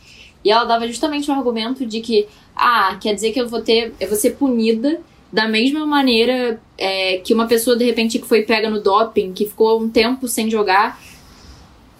[0.45, 3.93] E ela dava justamente o argumento de que, ah, quer dizer que eu vou ter,
[3.99, 4.99] eu vou ser punida
[5.33, 9.47] da mesma maneira é, que uma pessoa, de repente, que foi pega no doping, que
[9.47, 11.01] ficou um tempo sem jogar,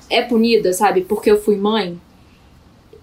[0.07, 1.01] é punida, sabe?
[1.01, 1.99] Porque eu fui mãe.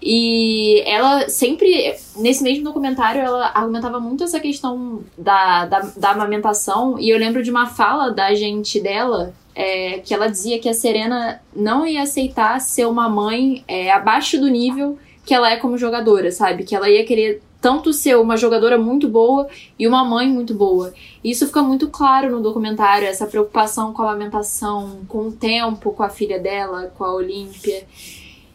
[0.01, 6.97] E ela sempre, nesse mesmo documentário, ela argumentava muito essa questão da, da, da amamentação.
[6.97, 10.73] E eu lembro de uma fala da gente dela, é, que ela dizia que a
[10.73, 15.77] Serena não ia aceitar ser uma mãe é, abaixo do nível que ela é como
[15.77, 16.63] jogadora, sabe?
[16.63, 19.47] Que ela ia querer tanto ser uma jogadora muito boa
[19.77, 20.91] e uma mãe muito boa.
[21.23, 26.01] Isso fica muito claro no documentário, essa preocupação com a amamentação, com o tempo com
[26.01, 27.85] a filha dela, com a Olímpia.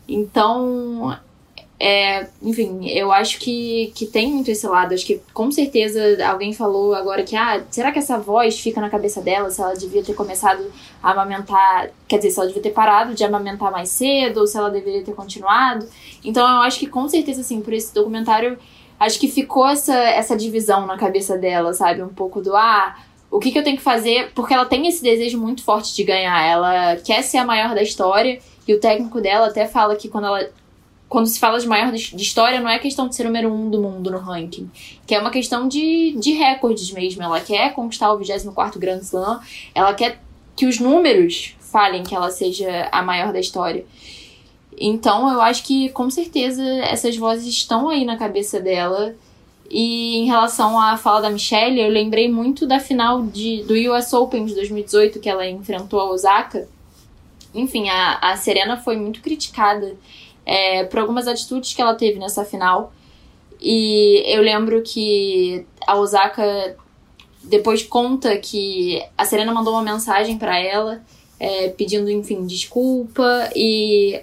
[0.08, 1.16] Então,
[1.78, 4.94] é, enfim, eu acho que, que tem muito esse lado.
[4.94, 8.88] Acho que com certeza alguém falou agora que, ah, será que essa voz fica na
[8.88, 9.50] cabeça dela?
[9.50, 10.64] Se ela devia ter começado
[11.02, 14.56] a amamentar, quer dizer, se ela devia ter parado de amamentar mais cedo, ou se
[14.56, 15.86] ela deveria ter continuado.
[16.24, 18.58] Então eu acho que com certeza, assim, por esse documentário
[18.98, 22.02] acho que ficou essa, essa divisão na cabeça dela, sabe?
[22.02, 22.96] Um pouco do ah,
[23.30, 26.04] o que, que eu tenho que fazer, porque ela tem esse desejo muito forte de
[26.04, 26.42] ganhar.
[26.44, 30.26] Ela quer ser a maior da história, e o técnico dela até fala que quando
[30.26, 30.48] ela.
[31.08, 33.80] Quando se fala de maior de história, não é questão de ser número um do
[33.80, 34.68] mundo no ranking.
[35.06, 37.22] Que é uma questão de, de recordes mesmo.
[37.22, 39.40] Ela quer conquistar o 24 Grand Slam.
[39.72, 40.20] Ela quer
[40.56, 43.86] que os números falem que ela seja a maior da história.
[44.78, 49.14] Então, eu acho que com certeza essas vozes estão aí na cabeça dela.
[49.70, 54.12] E em relação à fala da Michelle, eu lembrei muito da final de, do US
[54.12, 56.68] Open de 2018, que ela enfrentou a Osaka.
[57.54, 59.96] Enfim, a, a Serena foi muito criticada
[60.44, 62.92] é, por algumas atitudes que ela teve nessa final.
[63.60, 66.76] E eu lembro que a Osaka
[67.42, 71.02] depois conta que a Serena mandou uma mensagem para ela
[71.40, 73.50] é, pedindo, enfim, desculpa.
[73.54, 74.20] E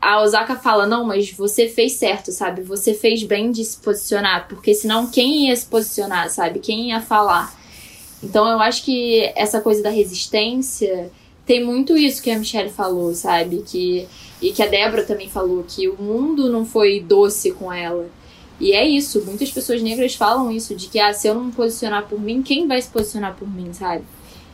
[0.00, 2.62] a Osaka fala: Não, mas você fez certo, sabe?
[2.62, 6.58] Você fez bem de se posicionar, porque senão quem ia se posicionar, sabe?
[6.58, 7.54] Quem ia falar?
[8.22, 11.10] Então eu acho que essa coisa da resistência
[11.46, 13.62] tem muito isso que a Michelle falou, sabe?
[13.66, 14.06] Que,
[14.40, 18.08] e que a Débora também falou, que o mundo não foi doce com ela.
[18.60, 21.52] E é isso, muitas pessoas negras falam isso, de que ah, se eu não me
[21.52, 24.04] posicionar por mim, quem vai se posicionar por mim, sabe?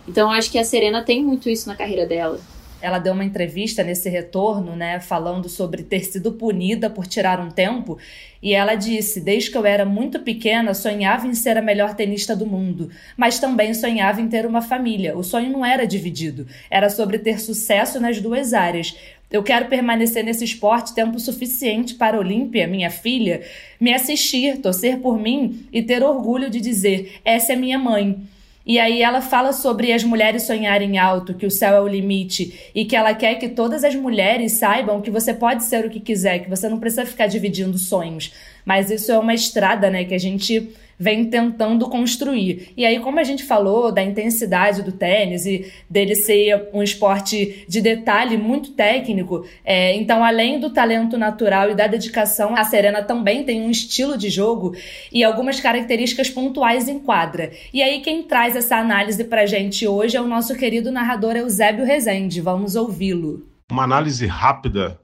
[0.07, 2.41] Então eu acho que a Serena tem muito isso na carreira dela.
[2.87, 7.51] Ela deu uma entrevista nesse retorno, né, falando sobre ter sido punida por tirar um
[7.51, 7.99] tempo,
[8.41, 12.37] e ela disse: "Desde que eu era muito pequena, sonhava em ser a melhor tenista
[12.37, 15.19] do mundo, mas também sonhava em ter uma família.
[15.19, 18.97] O sonho não era dividido, era sobre ter sucesso nas duas áreas.
[19.33, 23.43] Eu quero permanecer nesse esporte tempo suficiente para Olímpia, minha filha,
[23.81, 28.29] me assistir, torcer por mim e ter orgulho de dizer: essa é minha mãe."
[28.67, 32.71] E aí ela fala sobre as mulheres sonharem alto, que o céu é o limite,
[32.75, 36.01] e que ela quer que todas as mulheres saibam que você pode ser o que
[36.01, 38.33] quiser, que você não precisa ficar dividindo sonhos.
[38.65, 40.69] Mas isso é uma estrada, né, que a gente
[40.99, 42.73] vem tentando construir.
[42.77, 47.65] E aí, como a gente falou da intensidade do tênis e dele ser um esporte
[47.69, 53.03] de detalhe muito técnico, é, então, além do talento natural e da dedicação, a Serena
[53.03, 54.75] também tem um estilo de jogo
[55.13, 57.51] e algumas características pontuais em quadra.
[57.73, 61.85] E aí, quem traz essa análise pra gente hoje é o nosso querido narrador Eusébio
[61.85, 62.41] Rezende.
[62.41, 63.47] Vamos ouvi-lo.
[63.71, 64.99] Uma análise rápida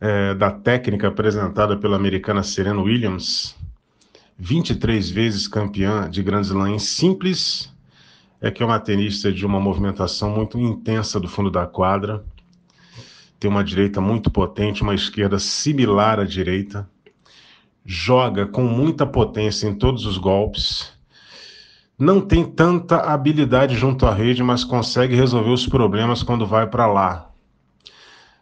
[0.00, 3.56] é, da técnica apresentada pela americana Serena Williams
[4.44, 7.72] 23 vezes campeã de Grand Slam simples,
[8.40, 12.24] é que é uma tenista de uma movimentação muito intensa do fundo da quadra,
[13.38, 16.90] tem uma direita muito potente, uma esquerda similar à direita,
[17.86, 20.92] joga com muita potência em todos os golpes,
[21.96, 26.88] não tem tanta habilidade junto à rede, mas consegue resolver os problemas quando vai para
[26.88, 27.30] lá.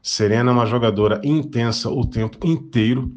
[0.00, 3.12] Serena é uma jogadora intensa o tempo inteiro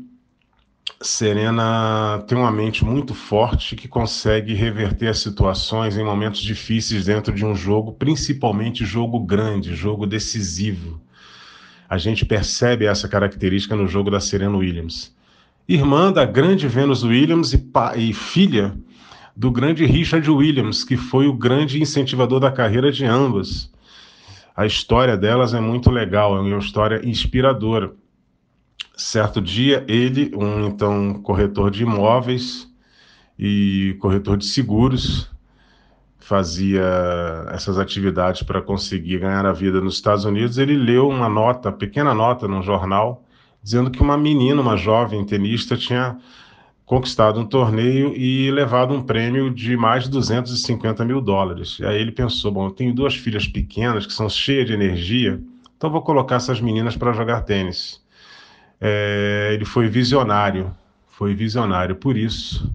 [1.02, 7.34] Serena tem uma mente muito forte que consegue reverter as situações em momentos difíceis dentro
[7.34, 11.02] de um jogo, principalmente jogo grande, jogo decisivo.
[11.90, 15.16] A gente percebe essa característica no jogo da Serena Williams.
[15.68, 17.64] Irmã da grande Venus Williams e,
[17.96, 18.76] e filha
[19.36, 23.72] do grande Richard Williams, que foi o grande incentivador da carreira de ambas.
[24.56, 27.94] A história delas é muito legal, é uma história inspiradora.
[28.96, 32.72] Certo dia, ele, um então corretor de imóveis
[33.40, 35.32] e corretor de seguros,
[36.20, 36.84] fazia
[37.52, 40.60] essas atividades para conseguir ganhar a vida nos Estados Unidos.
[40.60, 43.26] Ele leu uma nota, pequena nota, num jornal,
[43.64, 46.16] dizendo que uma menina, uma jovem tenista, tinha
[46.86, 51.80] conquistado um torneio e levado um prêmio de mais de 250 mil dólares.
[51.80, 55.42] E aí ele pensou: bom, eu tenho duas filhas pequenas que são cheias de energia,
[55.76, 58.03] então vou colocar essas meninas para jogar tênis
[58.86, 60.76] é, ele foi visionário,
[61.08, 62.70] foi visionário, por isso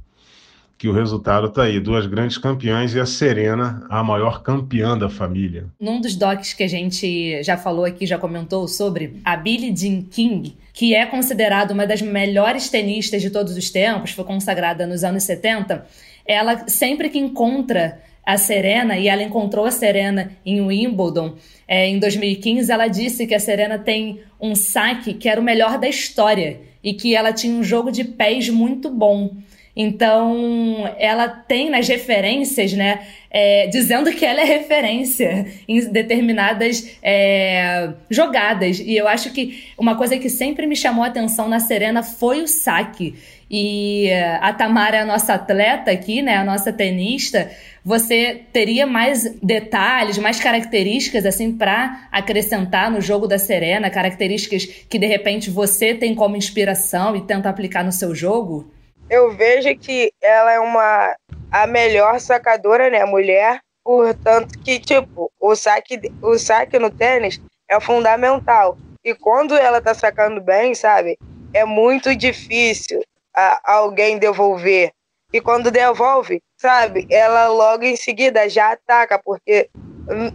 [0.78, 5.10] que o resultado está aí, duas grandes campeãs e a Serena, a maior campeã da
[5.10, 5.66] família.
[5.78, 10.02] Num dos docs que a gente já falou aqui, já comentou sobre, a Billie Jean
[10.02, 15.04] King, que é considerada uma das melhores tenistas de todos os tempos, foi consagrada nos
[15.04, 15.84] anos 70,
[16.24, 21.98] ela sempre que encontra a Serena, e ela encontrou a Serena em Wimbledon é, em
[21.98, 26.60] 2015, ela disse que a Serena tem um saque que era o melhor da história
[26.84, 29.34] e que ela tinha um jogo de pés muito bom.
[29.74, 33.00] Então, ela tem nas referências, né,
[33.30, 38.78] é, dizendo que ela é referência em determinadas é, jogadas.
[38.78, 42.42] E eu acho que uma coisa que sempre me chamou a atenção na Serena foi
[42.42, 43.14] o saque.
[43.50, 47.50] E a Tamara é a nossa atleta aqui, né, a nossa tenista,
[47.84, 54.98] você teria mais detalhes, mais características assim para acrescentar no jogo da Serena, características que
[54.98, 58.70] de repente você tem como inspiração e tenta aplicar no seu jogo?
[59.08, 61.16] Eu vejo que ela é uma
[61.50, 67.80] a melhor sacadora, né, mulher, Portanto, que, tipo, o saque, o saque no tênis é
[67.80, 68.76] fundamental.
[69.02, 71.16] E quando ela tá sacando bem, sabe?
[71.54, 73.00] É muito difícil
[73.38, 74.90] a, alguém devolver.
[75.32, 77.06] E quando devolve, sabe?
[77.10, 79.68] Ela logo em seguida já ataca, porque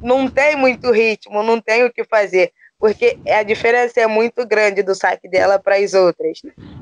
[0.01, 2.51] não tem muito ritmo, não tem o que fazer.
[2.80, 6.41] Porque a diferença é muito grande do saque dela para as outras.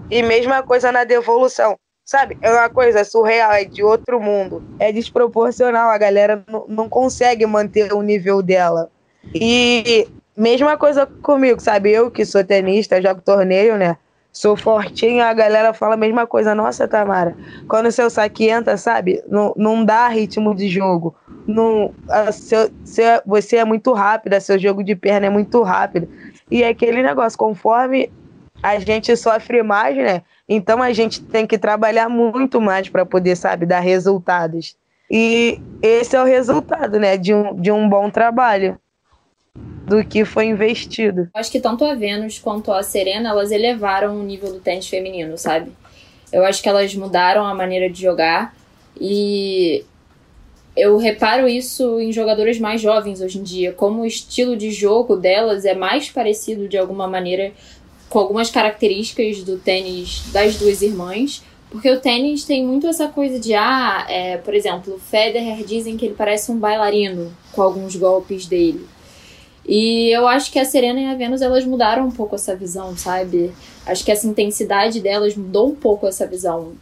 [0.10, 1.78] E mesma coisa na devolução.
[2.04, 2.38] Sabe?
[2.42, 4.62] É uma coisa surreal, é de outro mundo.
[4.80, 8.92] É desproporcional, a galera não consegue manter o nível dela.
[9.34, 11.92] E mesma coisa comigo, sabe?
[11.92, 13.98] Eu que sou tenista, jogo torneio, né?
[14.32, 16.56] Sou fortinha, a galera fala a mesma coisa.
[16.56, 17.36] Nossa, Tamara,
[17.68, 19.22] quando o seu saque entra, sabe?
[19.28, 21.16] Não, não dá ritmo de jogo.
[21.46, 26.08] Não, a, seu, seu, você é muito rápida, seu jogo de perna é muito rápido.
[26.50, 28.10] E é aquele negócio, conforme
[28.64, 30.22] a gente sofre mais, né?
[30.48, 34.78] Então a gente tem que trabalhar muito mais para poder, sabe, dar resultados.
[35.10, 38.80] E esse é o resultado, né, de um, de um bom trabalho
[39.86, 41.30] do que foi investido.
[41.34, 45.38] Acho que tanto a Vênus quanto a Serena, elas elevaram o nível do tênis feminino,
[45.38, 45.72] sabe?
[46.32, 48.56] Eu acho que elas mudaram a maneira de jogar
[49.00, 49.84] e
[50.76, 55.16] eu reparo isso em jogadoras mais jovens hoje em dia, como o estilo de jogo
[55.16, 57.52] delas é mais parecido de alguma maneira
[58.10, 61.44] com algumas características do tênis das duas irmãs.
[61.70, 65.96] Porque o tênis tem muito essa coisa de, ah, é, por exemplo, o Federer dizem
[65.96, 68.86] que ele parece um bailarino com alguns golpes dele.
[69.68, 72.98] E eu acho que a Serena e a Venus elas mudaram um pouco essa visão,
[72.98, 73.52] sabe?
[73.86, 76.74] Acho que essa intensidade delas mudou um pouco essa visão.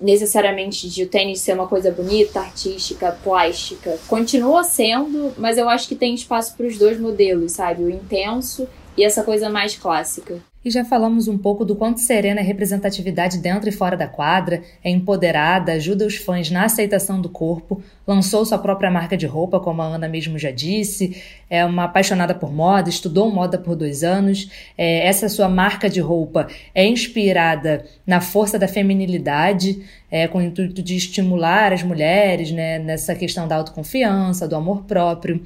[0.00, 3.98] Necessariamente de o tênis ser uma coisa bonita, artística, plástica.
[4.08, 7.82] Continua sendo, mas eu acho que tem espaço para os dois modelos, sabe?
[7.82, 8.66] O intenso
[8.96, 10.40] e essa coisa mais clássica.
[10.62, 14.62] E já falamos um pouco do quanto Serena é representatividade dentro e fora da quadra,
[14.84, 19.58] é empoderada, ajuda os fãs na aceitação do corpo, lançou sua própria marca de roupa,
[19.58, 21.16] como a Ana mesmo já disse,
[21.48, 24.50] é uma apaixonada por moda, estudou moda por dois anos.
[24.76, 30.42] É, essa sua marca de roupa é inspirada na força da feminilidade, é, com o
[30.42, 35.40] intuito de estimular as mulheres né, nessa questão da autoconfiança, do amor próprio.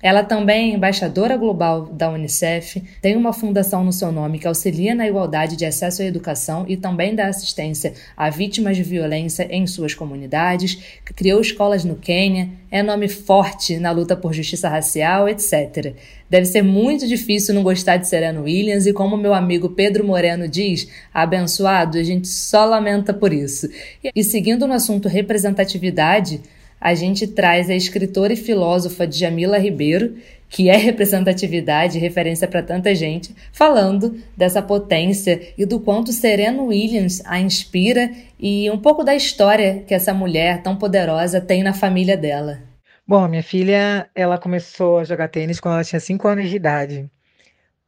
[0.00, 4.94] Ela também é embaixadora global da Unicef, tem uma fundação no seu nome que auxilia
[4.94, 9.66] na igualdade de acesso à educação e também dá assistência a vítimas de violência em
[9.66, 15.94] suas comunidades, criou escolas no Quênia, é nome forte na luta por justiça racial, etc.
[16.30, 20.46] Deve ser muito difícil não gostar de Serena Williams e como meu amigo Pedro Moreno
[20.46, 23.68] diz, abençoado, a gente só lamenta por isso.
[24.14, 26.40] E seguindo no assunto representatividade,
[26.80, 30.16] a gente traz a escritora e filósofa Djamila Ribeiro,
[30.48, 36.62] que é representatividade e referência para tanta gente, falando dessa potência e do quanto Serena
[36.62, 41.74] Williams a inspira e um pouco da história que essa mulher tão poderosa tem na
[41.74, 42.60] família dela.
[43.06, 47.10] Bom, minha filha, ela começou a jogar tênis quando ela tinha 5 anos de idade.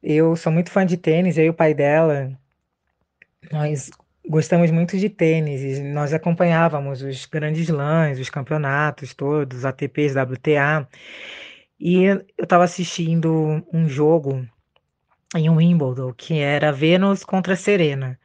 [0.02, 2.32] Eu sou muito fã de tênis, eu e o pai dela,
[3.50, 3.90] nós
[4.28, 10.88] gostamos muito de tênis, e nós acompanhávamos os grandes lãs, os campeonatos todos, ATPs, WTA,
[11.78, 14.46] e eu estava assistindo um jogo
[15.34, 18.18] em Wimbledon, que era Venus contra Serena.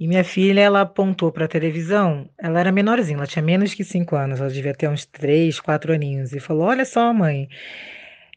[0.00, 3.84] E minha filha, ela apontou para a televisão, ela era menorzinha, ela tinha menos que
[3.84, 7.48] 5 anos, ela devia ter uns 3, 4 aninhos, e falou: Olha só, mãe,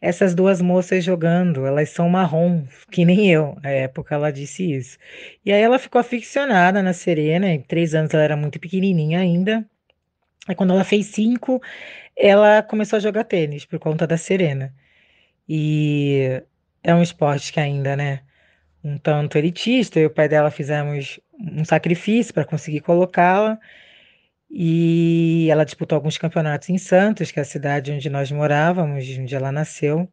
[0.01, 3.55] essas duas moças jogando, elas são marrom, que nem eu.
[3.61, 4.97] Na época ela disse isso.
[5.45, 9.65] E aí ela ficou aficionada na Serena, em três anos ela era muito pequenininha ainda.
[10.47, 11.61] Aí quando ela fez cinco,
[12.17, 14.73] ela começou a jogar tênis por conta da Serena.
[15.47, 16.41] E
[16.83, 18.21] é um esporte que ainda, né,
[18.83, 19.99] um tanto elitista.
[19.99, 23.59] Eu e o pai dela fizemos um sacrifício para conseguir colocá-la.
[24.53, 29.33] E ela disputou alguns campeonatos em Santos, que é a cidade onde nós morávamos, onde
[29.33, 30.09] ela nasceu.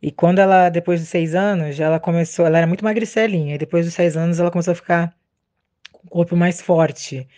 [0.00, 3.84] E quando ela, depois dos seis anos, ela começou, ela era muito magricelinha, e depois
[3.86, 5.14] dos seis anos ela começou a ficar
[5.92, 7.28] com o corpo mais forte.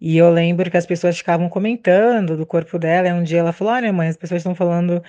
[0.00, 3.52] E eu lembro que as pessoas ficavam comentando do corpo dela, e um dia ela
[3.52, 5.02] falou: Olha, mãe, as pessoas estão falando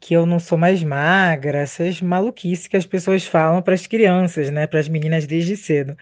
[0.00, 4.50] que eu não sou mais magra, essas maluquices que as pessoas falam para as crianças,
[4.50, 5.96] né, para as meninas desde cedo.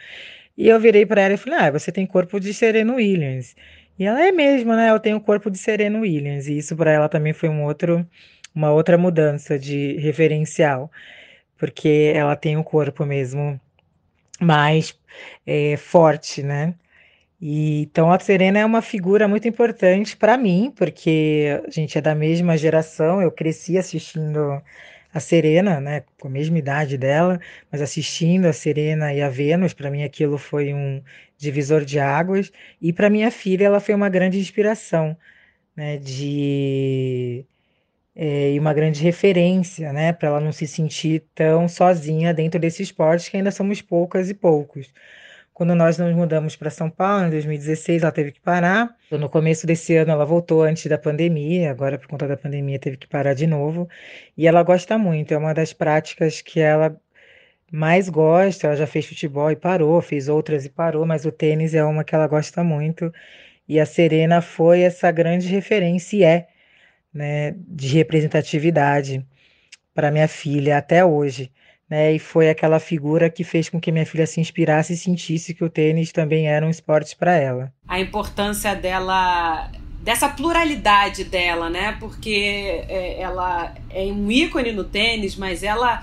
[0.59, 3.55] E eu virei para ela e falei: Ah, você tem corpo de Serena Williams.
[3.99, 4.91] E ela é mesmo, né?
[4.91, 6.49] Eu tenho corpo de Serena Williams.
[6.49, 8.07] E isso para ela também foi um outro,
[8.55, 10.91] uma outra mudança de referencial,
[11.59, 13.61] porque ela tem o corpo mesmo
[14.41, 14.99] mais
[15.47, 16.75] é, forte, né?
[17.41, 22.01] E, então a Serena é uma figura muito importante para mim, porque a gente é
[22.01, 24.61] da mesma geração, eu cresci assistindo
[25.13, 27.41] a Serena, né, com a mesma idade dela,
[27.71, 31.03] mas assistindo a Serena e a Vênus, para mim aquilo foi um
[31.37, 35.17] divisor de águas, e para minha filha ela foi uma grande inspiração,
[35.77, 37.45] né, de
[38.15, 42.83] é, e uma grande referência, né, para ela não se sentir tão sozinha dentro desse
[42.83, 44.93] esporte que ainda somos poucas e poucos.
[45.59, 48.97] Quando nós nos mudamos para São Paulo, em 2016, ela teve que parar.
[49.11, 52.97] No começo desse ano, ela voltou antes da pandemia, agora, por conta da pandemia, teve
[52.97, 53.89] que parar de novo.
[54.37, 56.97] E ela gosta muito, é uma das práticas que ela
[57.73, 58.69] mais gosta.
[58.69, 62.05] Ela já fez futebol e parou, fez outras e parou, mas o tênis é uma
[62.05, 63.13] que ela gosta muito.
[63.69, 66.49] E a Serena foi essa grande referência e é,
[67.13, 69.27] né, de representatividade
[69.93, 71.51] para minha filha até hoje
[71.89, 72.15] né?
[72.15, 75.65] E foi aquela figura que fez com que minha filha se inspirasse e sentisse que
[75.65, 77.73] o tênis também era um esporte para ela.
[77.87, 79.71] A importância dela
[80.03, 81.97] dessa pluralidade dela, né?
[81.99, 86.03] Porque é, ela é um ícone no tênis, mas ela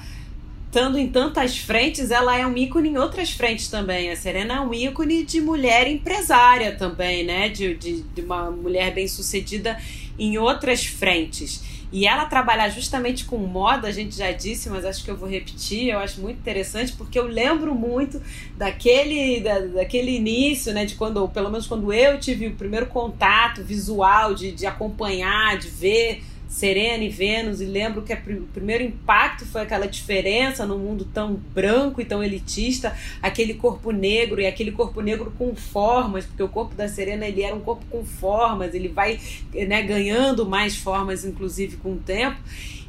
[0.68, 4.12] estando em tantas frentes, ela é um ícone em outras frentes também.
[4.12, 7.48] A Serena é um ícone de mulher empresária também, né?
[7.48, 9.78] De, de, de uma mulher bem sucedida
[10.20, 11.64] em outras frentes.
[11.92, 15.30] E ela trabalhar justamente com moda, a gente já disse, mas acho que eu vou
[15.30, 18.22] repetir, eu acho muito interessante, porque eu lembro muito
[18.58, 20.86] daquele, da, daquele início, né?
[20.86, 25.70] De quando, pelo menos quando eu tive o primeiro contato visual, de, de acompanhar, de
[25.70, 26.24] ver
[26.56, 31.34] Serena e Vênus, e lembro que o primeiro impacto foi aquela diferença no mundo tão
[31.34, 36.48] branco e tão elitista, aquele corpo negro e aquele corpo negro com formas, porque o
[36.48, 39.20] corpo da Serena ele era um corpo com formas, ele vai
[39.54, 42.40] né, ganhando mais formas, inclusive com o tempo.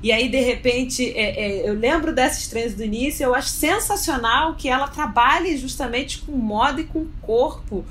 [0.00, 4.54] E aí, de repente, é, é, eu lembro desses treinos do início, eu acho sensacional
[4.54, 7.84] que ela trabalhe justamente com moda e com corpo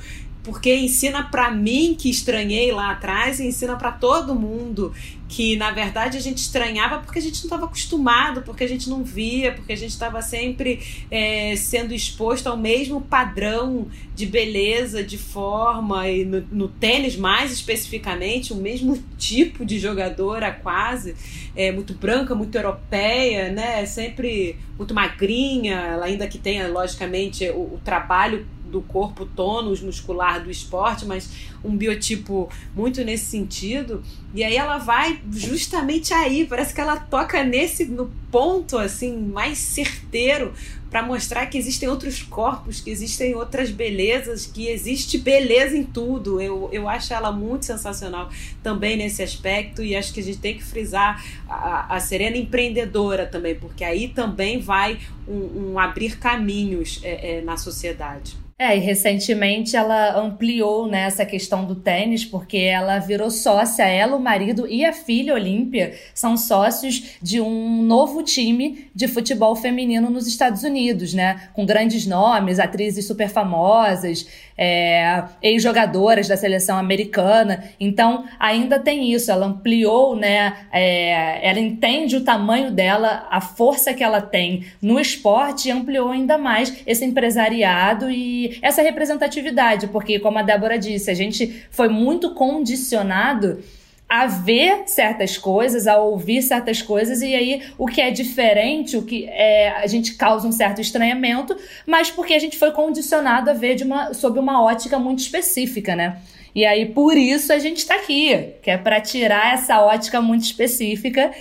[0.46, 4.94] porque ensina para mim que estranhei lá atrás e ensina para todo mundo
[5.28, 8.88] que na verdade a gente estranhava porque a gente não estava acostumado, porque a gente
[8.88, 10.80] não via, porque a gente estava sempre
[11.10, 17.52] é, sendo exposto ao mesmo padrão de beleza, de forma e no, no, tênis mais
[17.52, 21.16] especificamente o mesmo tipo de jogadora quase
[21.56, 23.84] é, muito branca, muito europeia, né?
[23.88, 28.46] Sempre muito magrinha, ainda que tenha logicamente o, o trabalho
[28.76, 31.30] do corpo tônus muscular do esporte, mas
[31.64, 34.04] um biotipo muito nesse sentido.
[34.34, 39.58] E aí ela vai justamente aí, parece que ela toca nesse no ponto assim mais
[39.58, 40.54] certeiro
[40.90, 46.42] para mostrar que existem outros corpos, que existem outras belezas, que existe beleza em tudo.
[46.42, 48.30] Eu, eu acho ela muito sensacional
[48.62, 53.26] também nesse aspecto e acho que a gente tem que frisar a, a Serena empreendedora
[53.26, 58.45] também, porque aí também vai um, um abrir caminhos é, é, na sociedade.
[58.58, 64.16] É, e recentemente ela ampliou né, essa questão do tênis, porque ela virou sócia, ela,
[64.16, 70.10] o marido e a filha Olímpia são sócios de um novo time de futebol feminino
[70.10, 71.50] nos Estados Unidos, né?
[71.54, 74.26] Com grandes nomes, atrizes super famosas,
[74.58, 77.66] é, ex-jogadoras da seleção americana.
[77.80, 80.68] Então, ainda tem isso, ela ampliou, né?
[80.72, 86.10] É, ela entende o tamanho dela, a força que ela tem no esporte e ampliou
[86.10, 91.90] ainda mais esse empresariado e essa representatividade, porque, como a Débora disse, a gente foi
[91.90, 93.64] muito condicionado
[94.08, 99.02] a ver certas coisas, a ouvir certas coisas, e aí o que é diferente, o
[99.02, 101.56] que é, a gente causa um certo estranhamento,
[101.88, 105.96] mas porque a gente foi condicionado a ver de uma, sob uma ótica muito específica,
[105.96, 106.18] né?
[106.54, 110.44] E aí por isso a gente está aqui, que é para tirar essa ótica muito
[110.44, 111.32] específica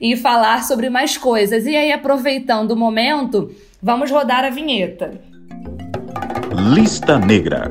[0.00, 1.66] e falar sobre mais coisas.
[1.66, 5.20] E aí, aproveitando o momento, vamos rodar a vinheta.
[6.72, 7.68] Lista Negra.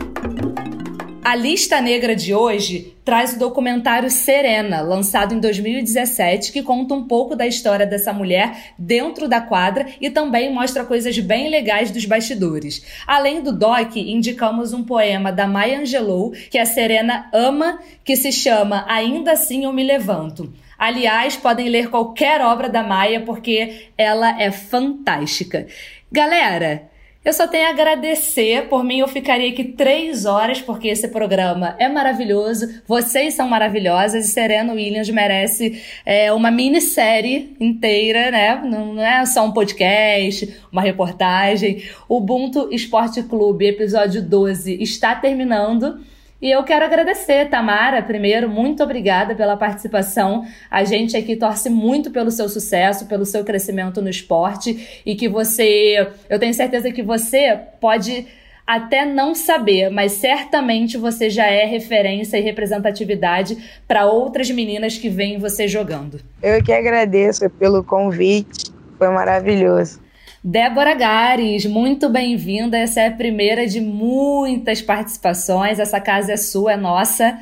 [1.30, 7.04] A lista negra de hoje traz o documentário Serena, lançado em 2017, que conta um
[7.04, 12.04] pouco da história dessa mulher dentro da quadra e também mostra coisas bem legais dos
[12.04, 12.84] bastidores.
[13.06, 18.32] Além do doc, indicamos um poema da Maya Angelou que a Serena ama, que se
[18.32, 20.52] chama Ainda Assim Eu Me Levanto.
[20.80, 25.68] Aliás, podem ler qualquer obra da Maia porque ela é fantástica.
[26.12, 26.89] Galera,
[27.24, 28.70] eu só tenho a agradecer.
[28.70, 32.82] Por mim, eu ficaria aqui três horas, porque esse programa é maravilhoso.
[32.88, 38.56] Vocês são maravilhosas e Serena Williams merece é, uma minissérie inteira, né?
[38.64, 41.84] Não é só um podcast, uma reportagem.
[42.08, 46.00] Ubuntu Esporte Clube, episódio 12, está terminando.
[46.42, 50.46] E eu quero agradecer, Tamara, primeiro, muito obrigada pela participação.
[50.72, 55.28] A gente aqui torce muito pelo seu sucesso, pelo seu crescimento no esporte e que
[55.28, 58.26] você, eu tenho certeza que você pode
[58.66, 65.10] até não saber, mas certamente você já é referência e representatividade para outras meninas que
[65.10, 66.22] veem você jogando.
[66.42, 70.00] Eu que agradeço pelo convite, foi maravilhoso.
[70.42, 72.78] Débora Gares, muito bem-vinda.
[72.78, 75.80] Essa é a primeira de muitas participações.
[75.80, 77.38] Essa casa é sua, é nossa.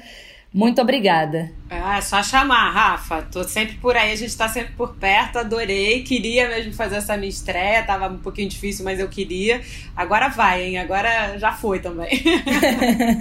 [0.58, 1.51] Muito obrigada.
[1.70, 3.22] É, é só chamar, Rafa.
[3.32, 6.01] Tô sempre por aí, a gente tá sempre por perto, adorei.
[6.01, 9.62] Queria mesmo fazer essa minha estreia, tava um pouquinho difícil, mas eu queria.
[9.95, 10.80] Agora vai, hein?
[10.80, 12.10] Agora já foi também.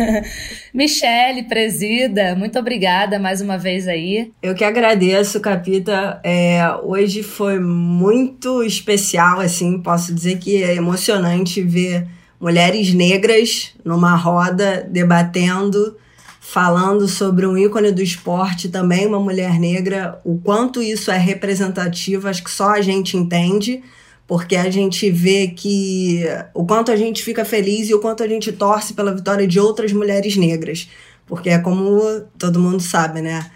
[0.72, 4.32] Michele, presida, muito obrigada mais uma vez aí.
[4.42, 6.18] Eu que agradeço, Capita.
[6.24, 12.06] É, hoje foi muito especial, assim, posso dizer que é emocionante ver
[12.40, 15.98] mulheres negras numa roda debatendo
[16.48, 22.28] falando sobre um ícone do esporte, também uma mulher negra, o quanto isso é representativo,
[22.28, 23.82] acho que só a gente entende,
[24.28, 26.22] porque a gente vê que
[26.54, 29.58] o quanto a gente fica feliz e o quanto a gente torce pela vitória de
[29.58, 30.88] outras mulheres negras,
[31.26, 32.00] porque é como
[32.38, 33.50] todo mundo sabe, né?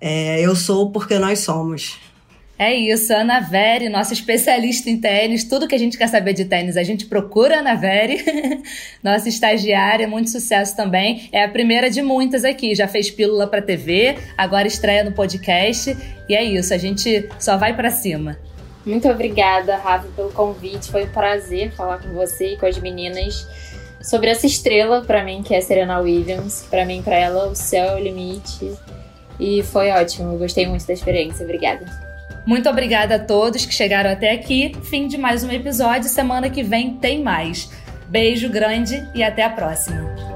[0.00, 1.98] É, eu sou porque nós somos.
[2.58, 5.44] É isso, Ana Veri, nossa especialista em tênis.
[5.44, 8.24] Tudo que a gente quer saber de tênis, a gente procura Ana Veri,
[9.04, 11.28] nossa estagiária, muito sucesso também.
[11.32, 15.94] É a primeira de muitas aqui, já fez pílula para TV, agora estreia no podcast.
[16.26, 18.38] E é isso, a gente só vai para cima.
[18.86, 20.90] Muito obrigada, Rafa, pelo convite.
[20.90, 23.46] Foi um prazer falar com você e com as meninas
[24.00, 26.66] sobre essa estrela para mim que é Serena Williams.
[26.70, 28.72] Para mim, para ela, o céu é o limite.
[29.38, 31.44] E foi ótimo, eu gostei muito da experiência.
[31.44, 32.05] Obrigada.
[32.46, 34.72] Muito obrigada a todos que chegaram até aqui.
[34.84, 36.08] Fim de mais um episódio.
[36.08, 37.68] Semana que vem tem mais.
[38.08, 40.35] Beijo grande e até a próxima.